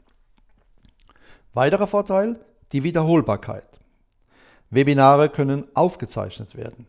Weiterer 1.53 1.87
Vorteil, 1.87 2.39
die 2.71 2.83
Wiederholbarkeit. 2.83 3.67
Webinare 4.69 5.29
können 5.29 5.65
aufgezeichnet 5.73 6.55
werden. 6.55 6.87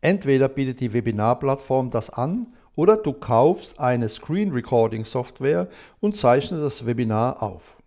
Entweder 0.00 0.48
bietet 0.48 0.80
die 0.80 0.92
Webinarplattform 0.92 1.90
das 1.90 2.10
an 2.10 2.54
oder 2.74 2.96
du 2.96 3.12
kaufst 3.12 3.78
eine 3.78 4.08
Screen 4.08 4.52
Recording 4.52 5.04
Software 5.04 5.68
und 6.00 6.16
zeichnest 6.16 6.64
das 6.64 6.86
Webinar 6.86 7.42
auf. 7.42 7.78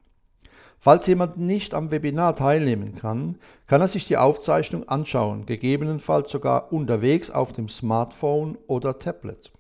Falls 0.80 1.08
jemand 1.08 1.38
nicht 1.38 1.74
am 1.74 1.90
Webinar 1.90 2.36
teilnehmen 2.36 2.94
kann, 2.94 3.40
kann 3.66 3.82
er 3.82 3.88
sich 3.88 4.06
die 4.06 4.18
Aufzeichnung 4.18 4.88
anschauen, 4.88 5.46
gegebenenfalls 5.48 6.30
sogar 6.30 6.72
unterwegs 6.72 7.32
auf 7.32 7.54
dem 7.54 7.70
Smartphone 7.70 8.58
oder 8.68 9.00
Tablet. 9.00 9.52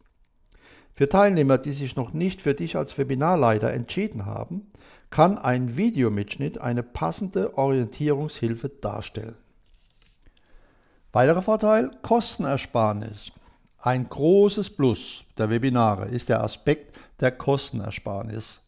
Für 0.93 1.09
Teilnehmer, 1.09 1.57
die 1.57 1.73
sich 1.73 1.95
noch 1.95 2.13
nicht 2.13 2.41
für 2.41 2.53
dich 2.53 2.77
als 2.77 2.97
Webinarleiter 2.97 3.73
entschieden 3.73 4.25
haben, 4.25 4.71
kann 5.15 5.37
ein 5.37 5.77
Videomitschnitt 5.77 6.59
eine 6.59 6.83
passende 6.83 7.57
Orientierungshilfe 7.57 8.67
darstellen. 8.67 9.35
Weiterer 11.13 11.41
Vorteil, 11.41 11.89
Kostenersparnis. 12.01 13.31
Ein 13.77 14.09
großes 14.09 14.71
Plus 14.71 15.23
der 15.37 15.49
Webinare 15.49 16.09
ist 16.09 16.27
der 16.27 16.43
Aspekt 16.43 16.97
der 17.21 17.31
Kostenersparnis. 17.31 18.59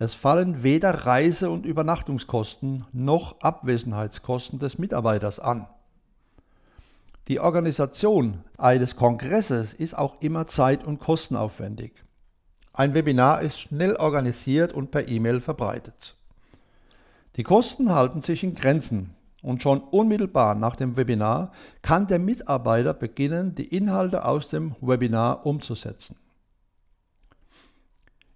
Es 0.00 0.14
fallen 0.14 0.64
weder 0.64 1.06
Reise- 1.06 1.50
und 1.50 1.64
Übernachtungskosten 1.64 2.86
noch 2.90 3.40
Abwesenheitskosten 3.40 4.58
des 4.58 4.78
Mitarbeiters 4.78 5.38
an. 5.38 5.68
Die 7.28 7.38
Organisation 7.38 8.42
eines 8.58 8.96
Kongresses 8.96 9.72
ist 9.72 9.96
auch 9.96 10.20
immer 10.20 10.48
zeit- 10.48 10.82
und 10.82 10.98
kostenaufwendig. 10.98 12.03
Ein 12.76 12.92
Webinar 12.92 13.40
ist 13.40 13.60
schnell 13.60 13.94
organisiert 13.94 14.72
und 14.72 14.90
per 14.90 15.06
E-Mail 15.06 15.40
verbreitet. 15.40 16.16
Die 17.36 17.44
Kosten 17.44 17.94
halten 17.94 18.20
sich 18.20 18.42
in 18.42 18.56
Grenzen 18.56 19.14
Und 19.42 19.62
schon 19.62 19.80
unmittelbar 19.80 20.56
nach 20.56 20.74
dem 20.74 20.96
Webinar 20.96 21.52
kann 21.82 22.08
der 22.08 22.18
Mitarbeiter 22.18 22.92
beginnen, 22.92 23.54
die 23.54 23.76
Inhalte 23.76 24.24
aus 24.24 24.48
dem 24.48 24.74
Webinar 24.80 25.46
umzusetzen. 25.46 26.16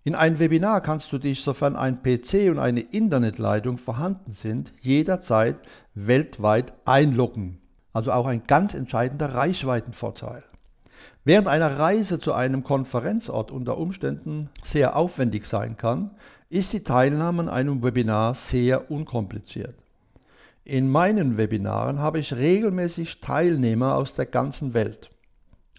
In 0.05 0.15
ein 0.15 0.39
Webinar 0.39 0.83
kannst 0.83 1.11
du 1.13 1.19
dich, 1.19 1.43
sofern 1.43 1.75
ein 1.75 2.03
PC 2.03 2.51
und 2.51 2.61
eine 2.61 2.81
Internetleitung 2.81 3.77
vorhanden 3.77 4.33
sind, 4.33 4.73
jederzeit 4.81 5.57
weltweit 5.95 6.73
einloggen. 6.85 7.59
Also 7.93 8.13
auch 8.13 8.27
ein 8.27 8.45
ganz 8.47 8.75
entscheidender 8.75 9.35
Reichweitenvorteil. 9.35 10.45
Während 11.25 11.49
eine 11.49 11.79
Reise 11.79 12.19
zu 12.19 12.33
einem 12.33 12.65
Konferenzort 12.65 13.51
unter 13.51 13.79
Umständen 13.79 14.51
sehr 14.63 14.97
aufwendig 14.97 15.47
sein 15.47 15.77
kann, 15.77 16.13
ist 16.51 16.73
die 16.73 16.83
Teilnahme 16.83 17.43
an 17.43 17.49
einem 17.49 17.83
Webinar 17.83 18.35
sehr 18.35 18.91
unkompliziert. 18.91 19.75
In 20.65 20.91
meinen 20.91 21.37
Webinaren 21.37 21.99
habe 21.99 22.19
ich 22.19 22.35
regelmäßig 22.35 23.21
Teilnehmer 23.21 23.97
aus 23.97 24.15
der 24.15 24.27
ganzen 24.27 24.75
Welt. 24.75 25.11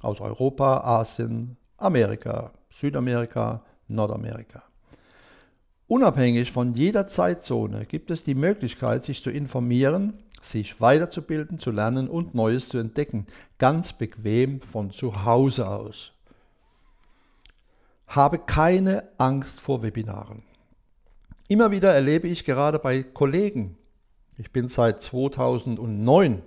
Aus 0.01 0.19
Europa, 0.19 0.81
Asien, 0.81 1.57
Amerika, 1.77 2.51
Südamerika, 2.71 3.63
Nordamerika. 3.88 4.63
Unabhängig 5.88 6.51
von 6.51 6.75
jeder 6.75 7.07
Zeitzone 7.07 7.85
gibt 7.85 8.11
es 8.11 8.23
die 8.23 8.35
Möglichkeit, 8.35 9.03
sich 9.03 9.23
zu 9.23 9.31
informieren, 9.31 10.13
sich 10.41 10.79
weiterzubilden, 10.81 11.60
zu 11.60 11.72
lernen 11.72 12.08
und 12.08 12.36
Neues 12.36 12.69
zu 12.69 12.77
entdecken, 12.77 13.25
ganz 13.58 13.93
bequem 13.93 14.62
von 14.62 14.91
zu 14.91 15.25
Hause 15.25 15.67
aus. 15.67 16.12
Habe 18.08 18.39
keine 18.39 19.10
Angst 19.17 19.60
vor 19.60 19.84
Webinaren. 19.84 20.43
Immer 21.48 21.72
wieder 21.72 21.93
erlebe 21.93 22.27
ich 22.27 22.46
gerade 22.46 22.79
bei 22.79 23.03
Kollegen, 23.03 23.75
ich 24.38 24.51
bin 24.51 24.69
seit 24.69 25.01
2009 25.01 26.41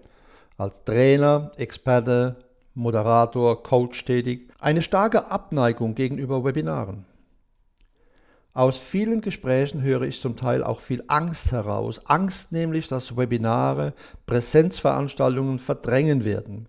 als 0.57 0.83
Trainer, 0.85 1.53
Experte, 1.57 2.37
Moderator, 2.75 3.63
Coach 3.63 4.05
tätig, 4.07 4.51
eine 4.59 4.81
starke 4.81 5.31
Abneigung 5.31 5.95
gegenüber 5.95 6.43
Webinaren. 6.43 7.05
Aus 8.55 8.79
vielen 8.79 9.21
Gesprächen 9.21 9.83
höre 9.83 10.03
ich 10.03 10.21
zum 10.21 10.37
Teil 10.37 10.63
auch 10.63 10.81
viel 10.81 11.03
Angst 11.07 11.53
heraus. 11.53 12.03
Angst 12.07 12.53
nämlich, 12.53 12.89
dass 12.89 13.17
Webinare, 13.17 13.95
Präsenzveranstaltungen 14.27 15.59
verdrängen 15.59 16.25
werden. 16.25 16.69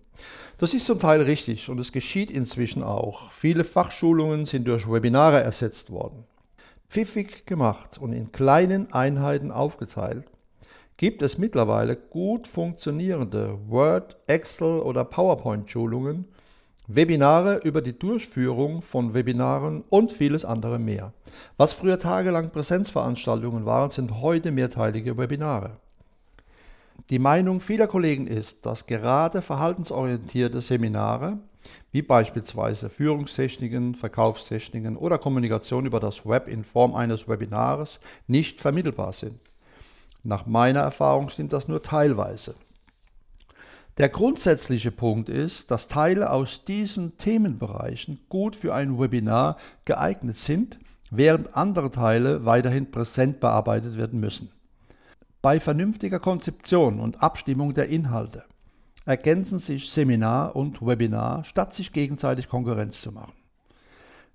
Das 0.58 0.72
ist 0.72 0.86
zum 0.86 1.00
Teil 1.00 1.20
richtig 1.20 1.68
und 1.68 1.78
es 1.78 1.92
geschieht 1.92 2.30
inzwischen 2.30 2.82
auch. 2.82 3.32
Viele 3.32 3.64
Fachschulungen 3.64 4.46
sind 4.46 4.66
durch 4.66 4.90
Webinare 4.90 5.42
ersetzt 5.42 5.90
worden 5.90 6.24
pfiffig 6.94 7.44
gemacht 7.46 7.98
und 7.98 8.12
in 8.12 8.30
kleinen 8.30 8.92
Einheiten 8.92 9.50
aufgeteilt, 9.50 10.30
gibt 10.96 11.22
es 11.22 11.38
mittlerweile 11.38 11.96
gut 11.96 12.46
funktionierende 12.46 13.58
Word, 13.68 14.16
Excel 14.28 14.78
oder 14.78 15.04
PowerPoint-Schulungen, 15.04 16.26
Webinare 16.86 17.60
über 17.64 17.80
die 17.80 17.98
Durchführung 17.98 18.82
von 18.82 19.14
Webinaren 19.14 19.84
und 19.88 20.12
vieles 20.12 20.44
andere 20.44 20.78
mehr. 20.78 21.14
Was 21.56 21.72
früher 21.72 21.98
tagelang 21.98 22.50
Präsenzveranstaltungen 22.50 23.64
waren, 23.64 23.88
sind 23.88 24.20
heute 24.20 24.50
mehrteilige 24.50 25.16
Webinare. 25.16 25.78
Die 27.08 27.18
Meinung 27.18 27.60
vieler 27.60 27.86
Kollegen 27.86 28.26
ist, 28.26 28.66
dass 28.66 28.86
gerade 28.86 29.40
verhaltensorientierte 29.40 30.60
Seminare 30.60 31.38
wie 31.90 32.02
beispielsweise 32.02 32.90
Führungstechniken, 32.90 33.94
Verkaufstechniken 33.94 34.98
oder 34.98 35.16
Kommunikation 35.16 35.86
über 35.86 36.00
das 36.00 36.26
Web 36.26 36.48
in 36.48 36.64
Form 36.64 36.94
eines 36.94 37.26
Webinars 37.26 38.00
nicht 38.26 38.60
vermittelbar 38.60 39.14
sind. 39.14 39.40
Nach 40.22 40.44
meiner 40.44 40.80
Erfahrung 40.80 41.30
stimmt 41.30 41.54
das 41.54 41.66
nur 41.66 41.82
teilweise. 41.82 42.54
Der 43.96 44.08
grundsätzliche 44.08 44.90
Punkt 44.90 45.28
ist, 45.28 45.70
dass 45.70 45.86
Teile 45.86 46.30
aus 46.30 46.64
diesen 46.64 47.16
Themenbereichen 47.16 48.18
gut 48.28 48.56
für 48.56 48.74
ein 48.74 48.98
Webinar 48.98 49.56
geeignet 49.84 50.36
sind, 50.36 50.80
während 51.12 51.56
andere 51.56 51.92
Teile 51.92 52.44
weiterhin 52.44 52.90
präsent 52.90 53.38
bearbeitet 53.38 53.96
werden 53.96 54.18
müssen. 54.18 54.50
Bei 55.42 55.60
vernünftiger 55.60 56.18
Konzeption 56.18 56.98
und 56.98 57.22
Abstimmung 57.22 57.72
der 57.72 57.88
Inhalte 57.88 58.44
ergänzen 59.04 59.60
sich 59.60 59.90
Seminar 59.90 60.56
und 60.56 60.84
Webinar, 60.84 61.44
statt 61.44 61.72
sich 61.72 61.92
gegenseitig 61.92 62.48
Konkurrenz 62.48 63.00
zu 63.00 63.12
machen. 63.12 63.34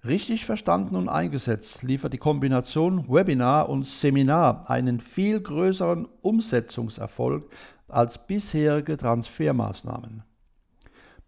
Richtig 0.05 0.45
verstanden 0.45 0.95
und 0.95 1.09
eingesetzt 1.09 1.83
liefert 1.83 2.13
die 2.13 2.17
Kombination 2.17 3.09
Webinar 3.09 3.67
und 3.67 3.85
Seminar 3.85 4.69
einen 4.69 5.01
viel 5.01 5.41
größeren 5.41 6.07
Umsetzungserfolg 6.21 7.51
als 7.91 8.27
bisherige 8.27 8.97
Transfermaßnahmen. 8.97 10.23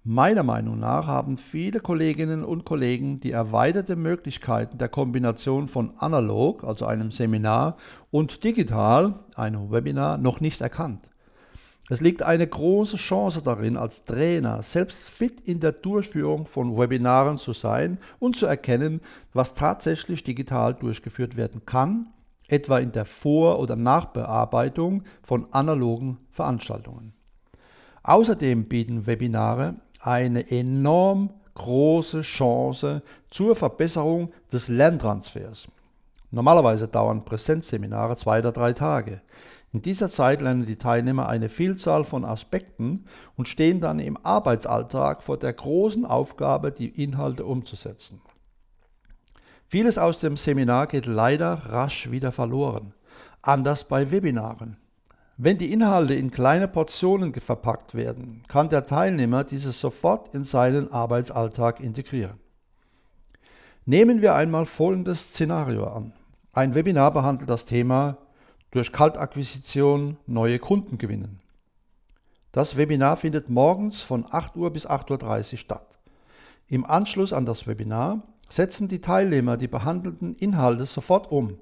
Meiner 0.04 0.42
Meinung 0.42 0.80
nach 0.80 1.06
haben 1.06 1.38
viele 1.38 1.80
Kolleginnen 1.80 2.44
und 2.44 2.66
Kollegen 2.66 3.20
die 3.20 3.32
erweiterte 3.32 3.96
Möglichkeiten 3.96 4.80
der 4.80 4.90
Kombination 4.90 5.68
von 5.68 5.94
analog, 5.98 6.64
also 6.64 6.88
einem 6.88 7.12
Seminar, 7.12 7.78
und 8.10 8.44
digital, 8.44 9.14
einem 9.36 9.72
Webinar, 9.72 10.18
noch 10.18 10.40
nicht 10.40 10.60
erkannt. 10.62 11.12
Es 11.88 12.02
liegt 12.02 12.24
eine 12.24 12.48
große 12.48 12.98
Chance 12.98 13.44
darin, 13.44 13.78
als 13.78 14.06
Trainer 14.06 14.64
selbst 14.64 15.10
fit 15.10 15.42
in 15.42 15.60
der 15.60 15.74
Durchführung 15.74 16.48
von 16.48 16.78
Webinaren 16.78 17.38
zu 17.38 17.54
sein 17.54 18.00
und 18.18 18.36
zu 18.36 18.46
erkennen, 18.46 19.02
was 19.34 19.56
tatsächlich 19.56 20.24
digital 20.24 20.74
durchgeführt 20.74 21.38
werden 21.38 21.66
kann, 21.66 22.08
etwa 22.52 22.80
in 22.80 22.92
der 22.92 23.06
Vor- 23.06 23.60
oder 23.60 23.76
Nachbearbeitung 23.76 25.04
von 25.24 25.52
analogen 25.52 26.18
Veranstaltungen. 26.30 27.14
Außerdem 28.04 28.66
bieten 28.68 29.06
Webinare 29.06 29.76
eine 30.02 30.50
enorm 30.50 31.30
große 31.54 32.22
Chance 32.22 33.04
zur 33.30 33.56
Verbesserung 33.56 34.32
des 34.52 34.68
Lerntransfers. 34.68 35.68
Normalerweise 36.32 36.88
dauern 36.88 37.24
Präsenzseminare 37.24 38.16
zwei 38.16 38.40
oder 38.40 38.52
drei 38.52 38.74
Tage. 38.74 39.22
In 39.74 39.82
dieser 39.82 40.10
Zeit 40.10 40.42
lernen 40.42 40.66
die 40.66 40.78
Teilnehmer 40.78 41.30
eine 41.30 41.50
Vielzahl 41.50 42.04
von 42.04 42.26
Aspekten 42.26 43.06
und 43.38 43.48
stehen 43.48 43.80
dann 43.80 44.00
im 44.00 44.18
Arbeitsalltag 44.24 45.24
vor 45.24 45.38
der 45.38 45.54
großen 45.54 46.06
Aufgabe, 46.06 46.72
die 46.72 47.04
Inhalte 47.04 47.46
umzusetzen. 47.46 48.22
Vieles 49.72 49.98
aus 49.98 50.20
dem 50.20 50.36
Seminar 50.36 50.86
geht 50.88 51.06
leider 51.06 51.54
rasch 51.70 52.12
wieder 52.12 52.34
verloren. 52.34 52.94
Anders 53.42 53.86
bei 53.86 54.12
Webinaren. 54.12 54.76
Wenn 55.38 55.58
die 55.60 55.72
Inhalte 55.72 56.14
in 56.14 56.30
kleine 56.30 56.68
Portionen 56.68 57.34
verpackt 57.34 57.96
werden, 57.96 58.44
kann 58.50 58.68
der 58.68 58.86
Teilnehmer 58.86 59.46
diese 59.46 59.72
sofort 59.72 60.36
in 60.36 60.44
seinen 60.44 60.92
Arbeitsalltag 60.92 61.80
integrieren. 61.80 62.38
Nehmen 63.86 64.22
wir 64.22 64.36
einmal 64.36 64.66
folgendes 64.66 65.30
Szenario 65.30 65.86
an. 65.86 66.12
Ein 66.52 66.76
Webinar 66.76 67.14
behandelt 67.14 67.50
das 67.50 67.64
Thema 67.64 68.18
durch 68.72 68.92
Kaltakquisition 68.92 70.18
neue 70.28 70.60
Kunden 70.60 70.98
gewinnen. 70.98 71.40
Das 72.52 72.76
Webinar 72.76 73.16
findet 73.16 73.50
morgens 73.50 74.02
von 74.02 74.26
8 74.30 74.58
Uhr 74.58 74.74
bis 74.74 74.86
8.30 74.86 75.54
Uhr 75.54 75.58
statt. 75.58 75.98
Im 76.68 76.86
Anschluss 76.86 77.32
an 77.32 77.46
das 77.46 77.68
Webinar 77.68 78.22
setzen 78.52 78.88
die 78.88 79.02
Teilnehmer 79.02 79.58
die 79.58 79.68
behandelten 79.68 80.36
Inhalte 80.36 80.86
sofort 80.86 81.32
um. 81.32 81.58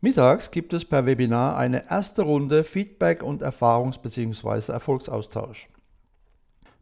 Mittags 0.00 0.50
gibt 0.50 0.72
es 0.72 0.84
per 0.84 1.06
Webinar 1.06 1.56
eine 1.56 1.90
erste 1.90 2.22
Runde 2.22 2.64
Feedback 2.64 3.22
und 3.22 3.42
Erfahrungs- 3.42 4.00
bzw. 4.00 4.72
Erfolgsaustausch. 4.72 5.68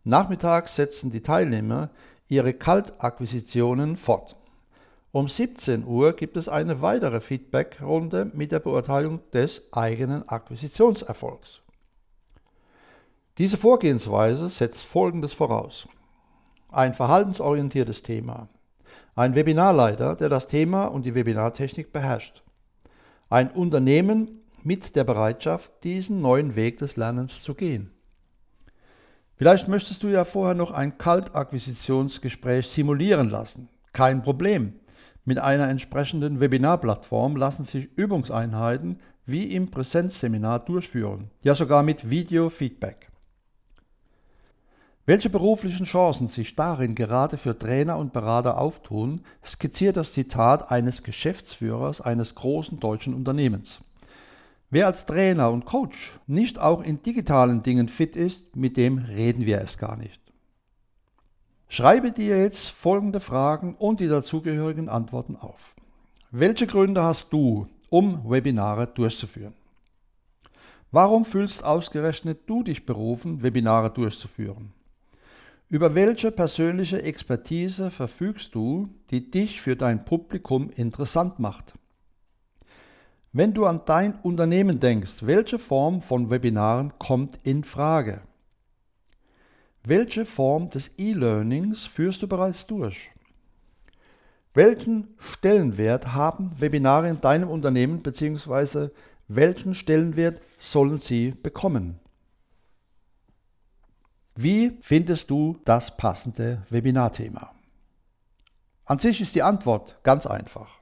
Nachmittags 0.05 0.75
setzen 0.75 1.11
die 1.11 1.23
Teilnehmer 1.23 1.91
ihre 2.29 2.55
Kaltakquisitionen 2.55 3.97
fort. 3.97 4.37
Um 5.13 5.29
17 5.29 5.85
Uhr 5.85 6.15
gibt 6.15 6.37
es 6.37 6.49
eine 6.49 6.81
weitere 6.81 7.21
Feedback-Runde 7.21 8.31
mit 8.35 8.51
der 8.51 8.61
Beurteilung 8.61 9.21
des 9.33 9.73
eigenen 9.73 10.29
Akquisitionserfolgs. 10.29 11.61
Diese 13.39 13.57
Vorgehensweise 13.57 14.49
setzt 14.49 14.85
Folgendes 14.85 15.33
voraus. 15.33 15.87
Ein 16.71 16.95
verhaltensorientiertes 16.95 18.03
Thema. 18.03 18.49
Ein 19.15 19.35
Webinarleiter, 19.35 20.17
der 20.17 20.31
das 20.31 20.49
Thema 20.49 20.87
und 20.87 21.05
die 21.05 21.15
Webinartechnik 21.15 21.93
beherrscht. 21.93 22.43
Ein 23.29 23.51
Unternehmen 23.51 24.41
mit 24.65 24.97
der 24.97 25.05
Bereitschaft, 25.05 25.71
diesen 25.85 26.23
neuen 26.23 26.57
Weg 26.57 26.79
des 26.79 26.97
Lernens 26.97 27.43
zu 27.43 27.55
gehen. 27.55 27.91
Vielleicht 29.37 29.69
möchtest 29.69 30.03
du 30.03 30.09
ja 30.09 30.25
vorher 30.25 30.55
noch 30.55 30.71
ein 30.71 30.97
Kaltakquisitionsgespräch 30.97 32.67
simulieren 32.67 33.29
lassen. 33.29 33.69
Kein 33.93 34.23
Problem. 34.23 34.81
Mit 35.27 35.39
einer 35.39 35.69
entsprechenden 35.69 36.41
Webinarplattform 36.41 37.37
lassen 37.37 37.65
sich 37.65 37.91
Übungseinheiten 37.97 38.99
wie 39.27 39.55
im 39.55 39.71
Präsenzseminar 39.71 40.61
durchführen, 40.61 41.31
ja 41.45 41.55
sogar 41.55 41.83
mit 41.83 42.09
Video-Feedback. 42.09 43.12
Welche 45.05 45.31
beruflichen 45.31 45.85
Chancen 45.85 46.29
sich 46.29 46.55
darin 46.55 46.95
gerade 46.95 47.37
für 47.37 47.59
Trainer 47.59 47.99
und 47.99 48.13
Berater 48.13 48.59
auftun, 48.59 49.25
skizziert 49.45 49.97
das 49.97 50.13
Zitat 50.13 50.71
eines 50.71 51.03
Geschäftsführers 51.03 52.01
eines 52.01 52.37
großen 52.37 52.79
deutschen 52.79 53.13
Unternehmens. 53.13 53.81
Wer 54.71 54.87
als 54.87 55.05
Trainer 55.05 55.51
und 55.51 55.65
Coach 55.65 56.19
nicht 56.29 56.61
auch 56.61 56.83
in 56.85 57.03
digitalen 57.03 57.65
Dingen 57.65 57.89
fit 57.89 58.15
ist, 58.15 58.55
mit 58.55 58.77
dem 58.77 58.99
reden 58.99 59.45
wir 59.45 59.61
es 59.61 59.77
gar 59.77 59.97
nicht. 59.97 60.21
Schreibe 61.69 62.13
dir 62.13 62.39
jetzt 62.39 62.69
folgende 62.69 63.19
Fragen 63.19 63.75
und 63.75 63.99
die 63.99 64.09
dazugehörigen 64.09 64.89
Antworten 64.89 65.35
auf. 65.35 65.75
Welche 66.31 66.69
Gründe 66.69 67.03
hast 67.03 67.33
du, 67.33 67.67
um 67.91 68.31
Webinare 68.31 68.87
durchzuführen? 68.87 69.55
Warum 70.93 71.25
fühlst 71.25 71.65
ausgerechnet 71.65 72.41
du 72.47 72.63
dich 72.63 72.87
berufen, 72.87 73.43
Webinare 73.43 73.91
durchzuführen? 73.91 74.73
Über 75.73 75.95
welche 75.95 76.31
persönliche 76.31 77.03
Expertise 77.03 77.91
verfügst 77.91 78.55
du, 78.55 78.91
die 79.11 79.31
dich 79.31 79.63
für 79.63 79.75
dein 79.75 80.05
Publikum 80.05 80.69
interessant 80.77 81.39
macht? 81.39 81.73
Wenn 83.33 83.55
du 83.55 83.65
an 83.65 83.81
dein 83.87 84.17
Unternehmen 84.17 84.81
denkst, 84.81 85.23
welche 85.23 85.59
Form 85.59 86.03
von 86.03 86.29
Webinaren 86.29 86.93
kommt 86.99 87.39
in 87.45 87.65
Frage? 87.65 88.21
Welche 89.83 90.27
Form 90.27 90.69
des 90.69 90.91
E-Learnings 90.99 91.85
führst 91.85 92.21
du 92.21 92.29
bereits 92.29 92.67
durch? 92.67 93.11
Welchen 94.53 95.17
Stellenwert 95.19 96.13
haben 96.13 96.51
Webinare 96.59 97.09
in 97.09 97.23
deinem 97.23 97.49
Unternehmen 97.49 98.03
bzw. 98.03 98.91
welchen 99.27 99.75
Stellenwert 99.75 100.39
sollen 100.59 100.99
sie 100.99 101.31
bekommen? 101.31 102.02
Wie 104.35 104.79
findest 104.81 105.29
du 105.29 105.59
das 105.67 105.95
passende 105.99 106.63
Webinarthema? 106.71 107.51
An 108.87 108.99
sich 108.99 109.21
ist 109.21 109.35
die 109.35 109.43
Antwort 109.43 109.99
ganz 110.05 110.25
einfach. 110.25 110.81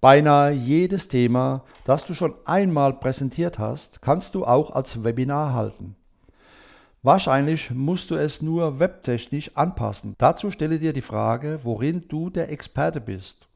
Beinahe 0.00 0.52
jedes 0.52 1.08
Thema, 1.08 1.64
das 1.84 2.06
du 2.06 2.14
schon 2.14 2.34
einmal 2.46 2.92
präsentiert 2.92 3.58
hast, 3.58 4.02
kannst 4.02 4.36
du 4.36 4.44
auch 4.44 4.70
als 4.70 5.02
Webinar 5.02 5.52
halten. 5.52 5.96
Wahrscheinlich 7.02 7.72
musst 7.72 8.10
du 8.10 8.14
es 8.14 8.40
nur 8.40 8.78
webtechnisch 8.78 9.50
anpassen. 9.56 10.14
Dazu 10.18 10.52
stelle 10.52 10.78
dir 10.78 10.92
die 10.92 11.02
Frage, 11.02 11.58
worin 11.64 12.06
du 12.06 12.30
der 12.30 12.52
Experte 12.52 13.00
bist. 13.00 13.48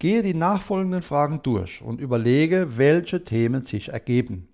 Gehe 0.00 0.24
die 0.24 0.34
nachfolgenden 0.34 1.02
Fragen 1.02 1.40
durch 1.44 1.82
und 1.82 2.00
überlege, 2.00 2.76
welche 2.78 3.24
Themen 3.24 3.62
sich 3.62 3.90
ergeben. 3.90 4.48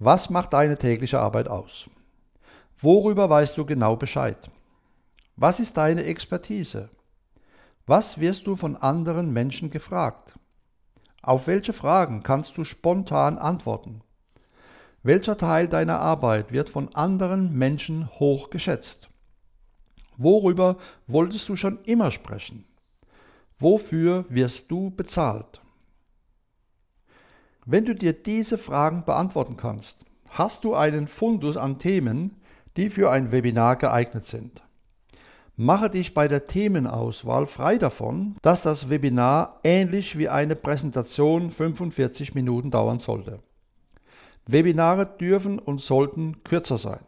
Was 0.00 0.28
macht 0.28 0.54
deine 0.54 0.76
tägliche 0.76 1.20
Arbeit 1.20 1.46
aus? 1.46 1.88
Worüber 2.82 3.30
weißt 3.30 3.56
du 3.58 3.64
genau 3.64 3.94
Bescheid? 3.94 4.50
Was 5.36 5.60
ist 5.60 5.76
deine 5.76 6.02
Expertise? 6.02 6.90
Was 7.86 8.18
wirst 8.18 8.48
du 8.48 8.56
von 8.56 8.76
anderen 8.76 9.32
Menschen 9.32 9.70
gefragt? 9.70 10.34
Auf 11.22 11.46
welche 11.46 11.72
Fragen 11.72 12.24
kannst 12.24 12.58
du 12.58 12.64
spontan 12.64 13.38
antworten? 13.38 14.02
Welcher 15.04 15.36
Teil 15.36 15.68
deiner 15.68 16.00
Arbeit 16.00 16.50
wird 16.50 16.70
von 16.70 16.92
anderen 16.96 17.56
Menschen 17.56 18.08
hoch 18.18 18.50
geschätzt? 18.50 19.08
Worüber 20.16 20.76
wolltest 21.06 21.48
du 21.48 21.54
schon 21.54 21.78
immer 21.84 22.10
sprechen? 22.10 22.64
Wofür 23.60 24.24
wirst 24.28 24.72
du 24.72 24.90
bezahlt? 24.90 25.60
Wenn 27.64 27.84
du 27.84 27.94
dir 27.94 28.12
diese 28.12 28.58
Fragen 28.58 29.04
beantworten 29.04 29.56
kannst, 29.56 29.98
hast 30.30 30.64
du 30.64 30.74
einen 30.74 31.06
Fundus 31.06 31.56
an 31.56 31.78
Themen, 31.78 32.41
die 32.76 32.90
für 32.90 33.10
ein 33.10 33.32
Webinar 33.32 33.76
geeignet 33.76 34.24
sind. 34.24 34.62
Mache 35.56 35.90
dich 35.90 36.14
bei 36.14 36.28
der 36.28 36.46
Themenauswahl 36.46 37.46
frei 37.46 37.76
davon, 37.76 38.34
dass 38.42 38.62
das 38.62 38.88
Webinar 38.88 39.60
ähnlich 39.64 40.16
wie 40.16 40.28
eine 40.28 40.56
Präsentation 40.56 41.50
45 41.50 42.34
Minuten 42.34 42.70
dauern 42.70 42.98
sollte. 42.98 43.40
Webinare 44.46 45.06
dürfen 45.06 45.58
und 45.58 45.80
sollten 45.80 46.42
kürzer 46.42 46.78
sein. 46.78 47.00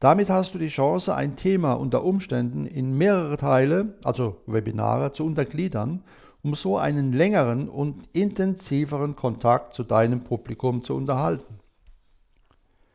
Damit 0.00 0.30
hast 0.30 0.54
du 0.54 0.58
die 0.58 0.68
Chance, 0.68 1.14
ein 1.14 1.36
Thema 1.36 1.72
unter 1.72 2.04
Umständen 2.04 2.66
in 2.66 2.96
mehrere 2.96 3.36
Teile, 3.36 3.94
also 4.04 4.42
Webinare, 4.46 5.12
zu 5.12 5.24
untergliedern, 5.24 6.04
um 6.42 6.54
so 6.54 6.76
einen 6.76 7.12
längeren 7.12 7.68
und 7.68 8.02
intensiveren 8.12 9.16
Kontakt 9.16 9.74
zu 9.74 9.82
deinem 9.82 10.22
Publikum 10.22 10.84
zu 10.84 10.94
unterhalten. 10.94 11.57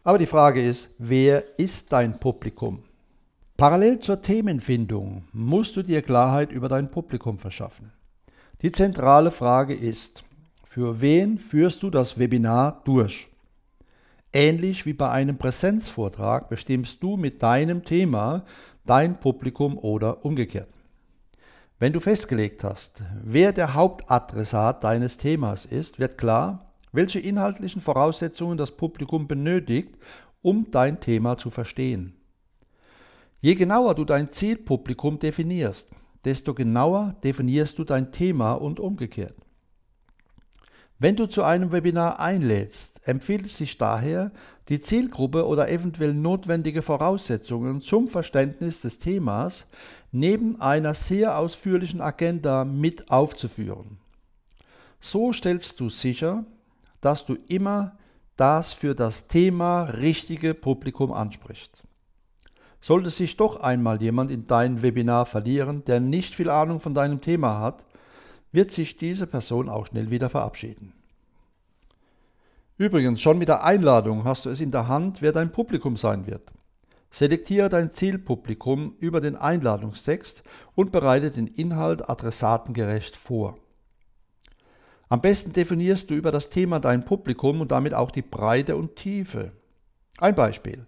Aber 0.03 0.17
die 0.17 0.27
Frage 0.27 0.61
ist, 0.61 0.89
wer 0.97 1.57
ist 1.57 1.91
dein 1.91 2.19
Publikum? 2.19 2.83
Parallel 3.55 3.99
zur 3.99 4.21
Themenfindung 4.21 5.23
musst 5.31 5.77
du 5.77 5.83
dir 5.83 6.01
Klarheit 6.01 6.51
über 6.51 6.67
dein 6.67 6.91
Publikum 6.91 7.39
verschaffen. 7.39 7.93
Die 8.61 8.71
zentrale 8.71 9.31
Frage 9.31 9.73
ist, 9.73 10.23
für 10.65 10.99
wen 10.99 11.37
führst 11.37 11.83
du 11.83 11.89
das 11.89 12.17
Webinar 12.17 12.81
durch? 12.83 13.29
Ähnlich 14.33 14.85
wie 14.85 14.93
bei 14.93 15.09
einem 15.09 15.37
Präsenzvortrag 15.37 16.49
bestimmst 16.49 17.01
du 17.03 17.15
mit 17.15 17.41
deinem 17.41 17.85
Thema 17.85 18.43
dein 18.85 19.19
Publikum 19.19 19.77
oder 19.77 20.25
umgekehrt. 20.25 20.69
Wenn 21.79 21.93
du 21.93 21.99
festgelegt 21.99 22.63
hast, 22.63 23.03
wer 23.23 23.53
der 23.53 23.73
Hauptadressat 23.73 24.83
deines 24.83 25.17
Themas 25.17 25.65
ist, 25.65 25.99
wird 25.99 26.17
klar, 26.17 26.72
welche 26.93 27.19
inhaltlichen 27.19 27.81
Voraussetzungen 27.81 28.57
das 28.57 28.71
Publikum 28.71 29.27
benötigt, 29.27 29.97
um 30.41 30.71
dein 30.71 31.01
Thema 31.01 31.37
zu 31.37 31.49
verstehen. 31.49 32.15
Je 33.39 33.55
genauer 33.55 33.95
du 33.95 34.05
dein 34.05 34.31
Zielpublikum 34.31 35.19
definierst, 35.19 35.89
desto 36.23 36.53
genauer 36.53 37.15
definierst 37.23 37.77
du 37.77 37.83
dein 37.83 38.13
Thema 38.13 38.53
und 38.53 38.79
umgekehrt. 38.79 39.35
Wenn 40.99 41.17
du 41.17 41.25
zu 41.25 41.43
einem 41.43 41.73
Webinar 41.73 42.21
einlädst, 42.21 43.05
empfiehlt 43.05 43.47
es 43.47 43.57
sich 43.57 43.77
daher, 43.77 44.31
die 44.69 44.79
Zielgruppe 44.79 45.45
oder 45.45 45.69
eventuell 45.69 46.13
notwendige 46.13 46.81
Voraussetzungen 46.81 47.81
zum 47.81 48.07
Verständnis 48.07 48.81
des 48.81 48.99
Themas 48.99 49.65
neben 50.13 50.61
einer 50.61 50.93
sehr 50.93 51.37
ausführlichen 51.37 51.99
Agenda 51.99 52.63
mit 52.63 53.11
aufzuführen. 53.11 53.97
So 55.01 55.33
stellst 55.33 55.81
du 55.81 55.89
sicher, 55.89 56.45
dass 57.03 57.25
du 57.25 57.35
immer 57.47 57.97
das 58.37 58.73
für 58.73 58.95
das 58.95 59.27
Thema 59.27 59.83
richtige 59.83 60.53
Publikum 60.53 61.11
ansprichst. 61.11 61.83
Sollte 62.81 63.09
sich 63.09 63.37
doch 63.37 63.61
einmal 63.61 64.01
jemand 64.01 64.31
in 64.31 64.47
dein 64.47 64.81
Webinar 64.81 65.25
verlieren, 65.25 65.85
der 65.85 65.99
nicht 65.99 66.35
viel 66.35 66.49
Ahnung 66.49 66.79
von 66.79 66.93
deinem 66.93 67.21
Thema 67.21 67.59
hat, 67.59 67.85
wird 68.51 68.71
sich 68.71 68.97
diese 68.97 69.27
Person 69.27 69.69
auch 69.69 69.87
schnell 69.87 70.11
wieder 70.11 70.29
verabschieden. 70.29 70.93
Übrigens, 72.77 73.21
schon 73.21 73.37
mit 73.37 73.47
der 73.47 73.63
Einladung 73.63 74.23
hast 74.23 74.45
du 74.45 74.49
es 74.49 74.59
in 74.59 74.71
der 74.71 74.87
Hand, 74.87 75.21
wer 75.21 75.31
dein 75.31 75.51
Publikum 75.51 75.95
sein 75.95 76.27
wird. 76.27 76.51
Selektiere 77.11 77.69
dein 77.69 77.91
Zielpublikum 77.91 78.95
über 78.99 79.21
den 79.21 79.35
Einladungstext 79.35 80.43
und 80.73 80.91
bereite 80.91 81.29
den 81.29 81.47
Inhalt 81.47 82.09
adressatengerecht 82.09 83.15
vor. 83.15 83.57
Am 85.09 85.21
besten 85.21 85.53
definierst 85.53 86.09
du 86.09 86.15
über 86.15 86.31
das 86.31 86.49
Thema 86.49 86.79
dein 86.79 87.05
Publikum 87.05 87.61
und 87.61 87.71
damit 87.71 87.93
auch 87.93 88.11
die 88.11 88.21
Breite 88.21 88.75
und 88.75 88.95
Tiefe. 88.95 89.51
Ein 90.17 90.35
Beispiel. 90.35 90.85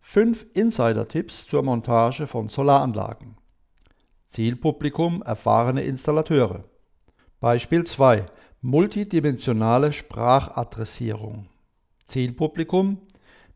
Fünf 0.00 0.46
Insider-Tipps 0.54 1.46
zur 1.46 1.62
Montage 1.62 2.26
von 2.26 2.48
Solaranlagen. 2.48 3.36
Zielpublikum 4.28 5.22
erfahrene 5.22 5.82
Installateure. 5.82 6.64
Beispiel 7.40 7.84
2. 7.84 8.26
Multidimensionale 8.60 9.92
Sprachadressierung. 9.92 11.48
Zielpublikum 12.06 12.98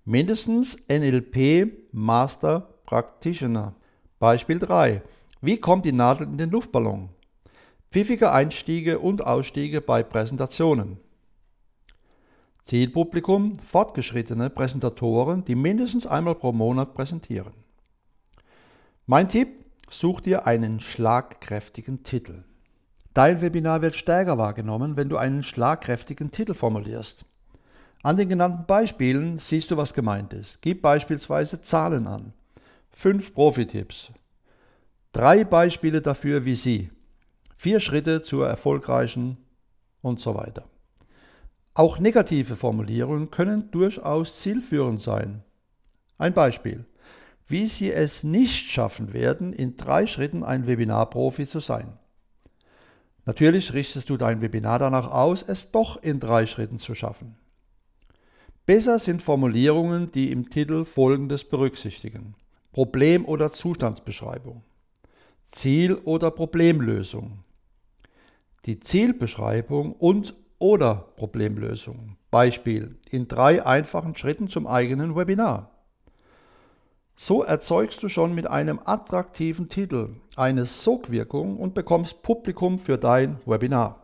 mindestens 0.04 0.78
NLP 0.88 1.92
Master 1.92 2.60
Practitioner. 2.86 3.74
Beispiel 4.18 4.58
3. 4.58 5.02
Wie 5.40 5.58
kommt 5.58 5.84
die 5.84 5.92
Nadel 5.92 6.26
in 6.26 6.38
den 6.38 6.50
Luftballon? 6.50 7.10
Pfiffige 7.90 8.32
Einstiege 8.32 8.98
und 8.98 9.26
Ausstiege 9.26 9.80
bei 9.80 10.02
Präsentationen. 10.02 10.98
Zielpublikum 12.62 13.58
fortgeschrittene 13.58 14.50
Präsentatoren, 14.50 15.42
die 15.46 15.54
mindestens 15.54 16.06
einmal 16.06 16.34
pro 16.34 16.52
Monat 16.52 16.92
präsentieren. 16.92 17.54
Mein 19.06 19.30
Tipp, 19.30 19.64
such 19.88 20.20
dir 20.20 20.46
einen 20.46 20.80
schlagkräftigen 20.80 22.02
Titel. 22.02 22.44
Dein 23.14 23.40
Webinar 23.40 23.80
wird 23.80 23.96
stärker 23.96 24.36
wahrgenommen, 24.36 24.98
wenn 24.98 25.08
du 25.08 25.16
einen 25.16 25.42
schlagkräftigen 25.42 26.30
Titel 26.30 26.52
formulierst. 26.52 27.24
An 28.02 28.18
den 28.18 28.28
genannten 28.28 28.66
Beispielen 28.66 29.38
siehst 29.38 29.70
du, 29.70 29.78
was 29.78 29.94
gemeint 29.94 30.34
ist. 30.34 30.60
Gib 30.60 30.82
beispielsweise 30.82 31.62
Zahlen 31.62 32.06
an. 32.06 32.34
Fünf 32.90 33.32
Profi-Tipps. 33.32 34.10
Drei 35.12 35.44
Beispiele 35.44 36.02
dafür, 36.02 36.44
wie 36.44 36.54
Sie. 36.54 36.90
Vier 37.60 37.80
Schritte 37.80 38.22
zur 38.22 38.46
erfolgreichen 38.46 39.36
und 40.00 40.20
so 40.20 40.36
weiter. 40.36 40.62
Auch 41.74 41.98
negative 41.98 42.54
Formulierungen 42.54 43.32
können 43.32 43.72
durchaus 43.72 44.38
zielführend 44.38 45.02
sein. 45.02 45.42
Ein 46.18 46.34
Beispiel. 46.34 46.84
Wie 47.48 47.66
Sie 47.66 47.90
es 47.90 48.22
nicht 48.22 48.70
schaffen 48.70 49.12
werden, 49.12 49.52
in 49.52 49.76
drei 49.76 50.06
Schritten 50.06 50.44
ein 50.44 50.68
Webinarprofi 50.68 51.48
zu 51.48 51.58
sein. 51.58 51.98
Natürlich 53.24 53.72
richtest 53.72 54.08
du 54.08 54.16
dein 54.16 54.40
Webinar 54.40 54.78
danach 54.78 55.10
aus, 55.10 55.42
es 55.42 55.72
doch 55.72 56.00
in 56.00 56.20
drei 56.20 56.46
Schritten 56.46 56.78
zu 56.78 56.94
schaffen. 56.94 57.36
Besser 58.66 59.00
sind 59.00 59.20
Formulierungen, 59.20 60.12
die 60.12 60.30
im 60.30 60.48
Titel 60.48 60.84
Folgendes 60.84 61.42
berücksichtigen. 61.42 62.36
Problem- 62.70 63.24
oder 63.24 63.50
Zustandsbeschreibung. 63.50 64.62
Ziel- 65.44 65.96
oder 66.04 66.30
Problemlösung. 66.30 67.42
Die 68.68 68.80
Zielbeschreibung 68.80 69.94
und 69.94 70.34
oder 70.58 71.14
Problemlösung. 71.16 72.18
Beispiel 72.30 72.98
in 73.10 73.26
drei 73.26 73.64
einfachen 73.64 74.14
Schritten 74.14 74.50
zum 74.50 74.66
eigenen 74.66 75.16
Webinar. 75.16 75.70
So 77.16 77.42
erzeugst 77.42 78.02
du 78.02 78.10
schon 78.10 78.34
mit 78.34 78.46
einem 78.46 78.78
attraktiven 78.84 79.70
Titel 79.70 80.16
eine 80.36 80.66
Sogwirkung 80.66 81.56
und 81.56 81.72
bekommst 81.72 82.20
Publikum 82.20 82.78
für 82.78 82.98
dein 82.98 83.38
Webinar. 83.46 84.02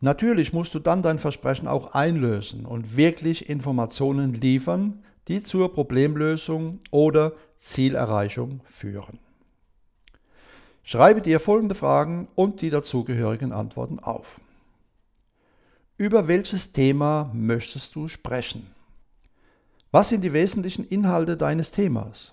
Natürlich 0.00 0.52
musst 0.52 0.74
du 0.74 0.80
dann 0.80 1.02
dein 1.02 1.20
Versprechen 1.20 1.68
auch 1.68 1.94
einlösen 1.94 2.66
und 2.66 2.96
wirklich 2.96 3.48
Informationen 3.48 4.34
liefern, 4.34 5.04
die 5.28 5.40
zur 5.40 5.72
Problemlösung 5.72 6.80
oder 6.90 7.34
Zielerreichung 7.54 8.62
führen. 8.64 9.20
Schreibe 10.86 11.22
dir 11.22 11.40
folgende 11.40 11.74
Fragen 11.74 12.28
und 12.34 12.60
die 12.60 12.68
dazugehörigen 12.68 13.52
Antworten 13.52 14.00
auf. 14.00 14.38
Über 15.96 16.28
welches 16.28 16.72
Thema 16.72 17.30
möchtest 17.32 17.94
du 17.94 18.06
sprechen? 18.06 18.66
Was 19.90 20.10
sind 20.10 20.22
die 20.22 20.34
wesentlichen 20.34 20.84
Inhalte 20.84 21.38
deines 21.38 21.70
Themas? 21.70 22.32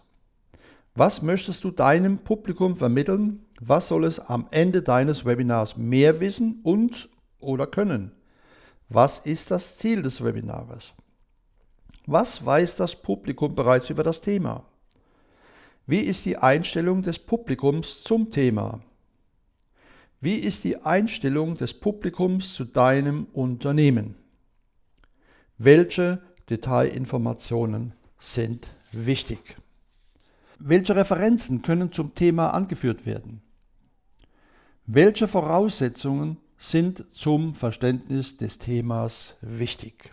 Was 0.96 1.22
möchtest 1.22 1.64
du 1.64 1.72
deinem 1.72 2.18
Publikum 2.18 2.76
vermitteln? 2.76 3.46
Was 3.62 3.88
soll 3.88 4.04
es 4.04 4.20
am 4.20 4.46
Ende 4.52 4.82
deines 4.82 5.24
Webinars 5.24 5.78
mehr 5.78 6.20
wissen 6.20 6.60
und 6.64 7.08
oder 7.40 7.68
können? 7.68 8.12
Was 8.90 9.20
ist 9.20 9.52
das 9.52 9.78
Ziel 9.78 10.02
des 10.02 10.22
Webinars? 10.22 10.92
Was 12.06 12.46
weiß 12.46 12.76
das 12.76 12.98
Publikum 12.98 13.56
bereits 13.56 13.90
über 13.90 14.04
das 14.04 14.20
Thema? 14.20 14.66
Wie 15.88 16.00
ist 16.00 16.26
die 16.26 16.38
Einstellung 16.38 17.02
des 17.02 17.20
Publikums 17.20 18.04
zum 18.04 18.32
Thema? 18.32 18.82
Wie 20.20 20.36
ist 20.36 20.64
die 20.64 20.78
Einstellung 20.84 21.58
des 21.58 21.74
Publikums 21.74 22.54
zu 22.54 22.66
deinem 22.66 23.26
Unternehmen? 23.34 24.16
Welche 25.58 26.22
Detailinformationen 26.50 27.94
sind 28.20 28.68
wichtig? 28.92 29.58
Welche 30.60 30.96
Referenzen 30.96 31.64
können 31.64 31.92
zum 31.92 32.14
Thema 32.14 32.50
angeführt 32.54 33.08
werden? 33.08 33.42
Welche 34.86 35.28
Voraussetzungen 35.28 36.38
sind 36.60 37.04
zum 37.12 37.56
Verständnis 37.56 38.38
des 38.38 38.60
Themas 38.60 39.34
wichtig? 39.42 40.12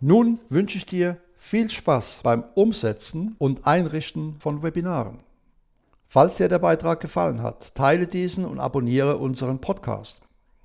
Nun 0.00 0.40
wünsche 0.48 0.78
ich 0.78 0.86
dir 0.86 1.20
viel 1.44 1.70
Spaß 1.70 2.20
beim 2.22 2.42
Umsetzen 2.54 3.36
und 3.38 3.66
Einrichten 3.66 4.36
von 4.40 4.62
Webinaren. 4.62 5.18
Falls 6.08 6.36
dir 6.36 6.48
der 6.48 6.58
Beitrag 6.58 7.00
gefallen 7.00 7.42
hat, 7.42 7.74
teile 7.74 8.06
diesen 8.06 8.46
und 8.46 8.58
abonniere 8.58 9.18
unseren 9.18 9.60
Podcast. 9.60 10.20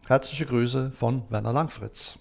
Herzliche 0.07 0.45
Grüße 0.45 0.91
von 0.91 1.23
Werner 1.29 1.51
Langfritz. 1.51 2.17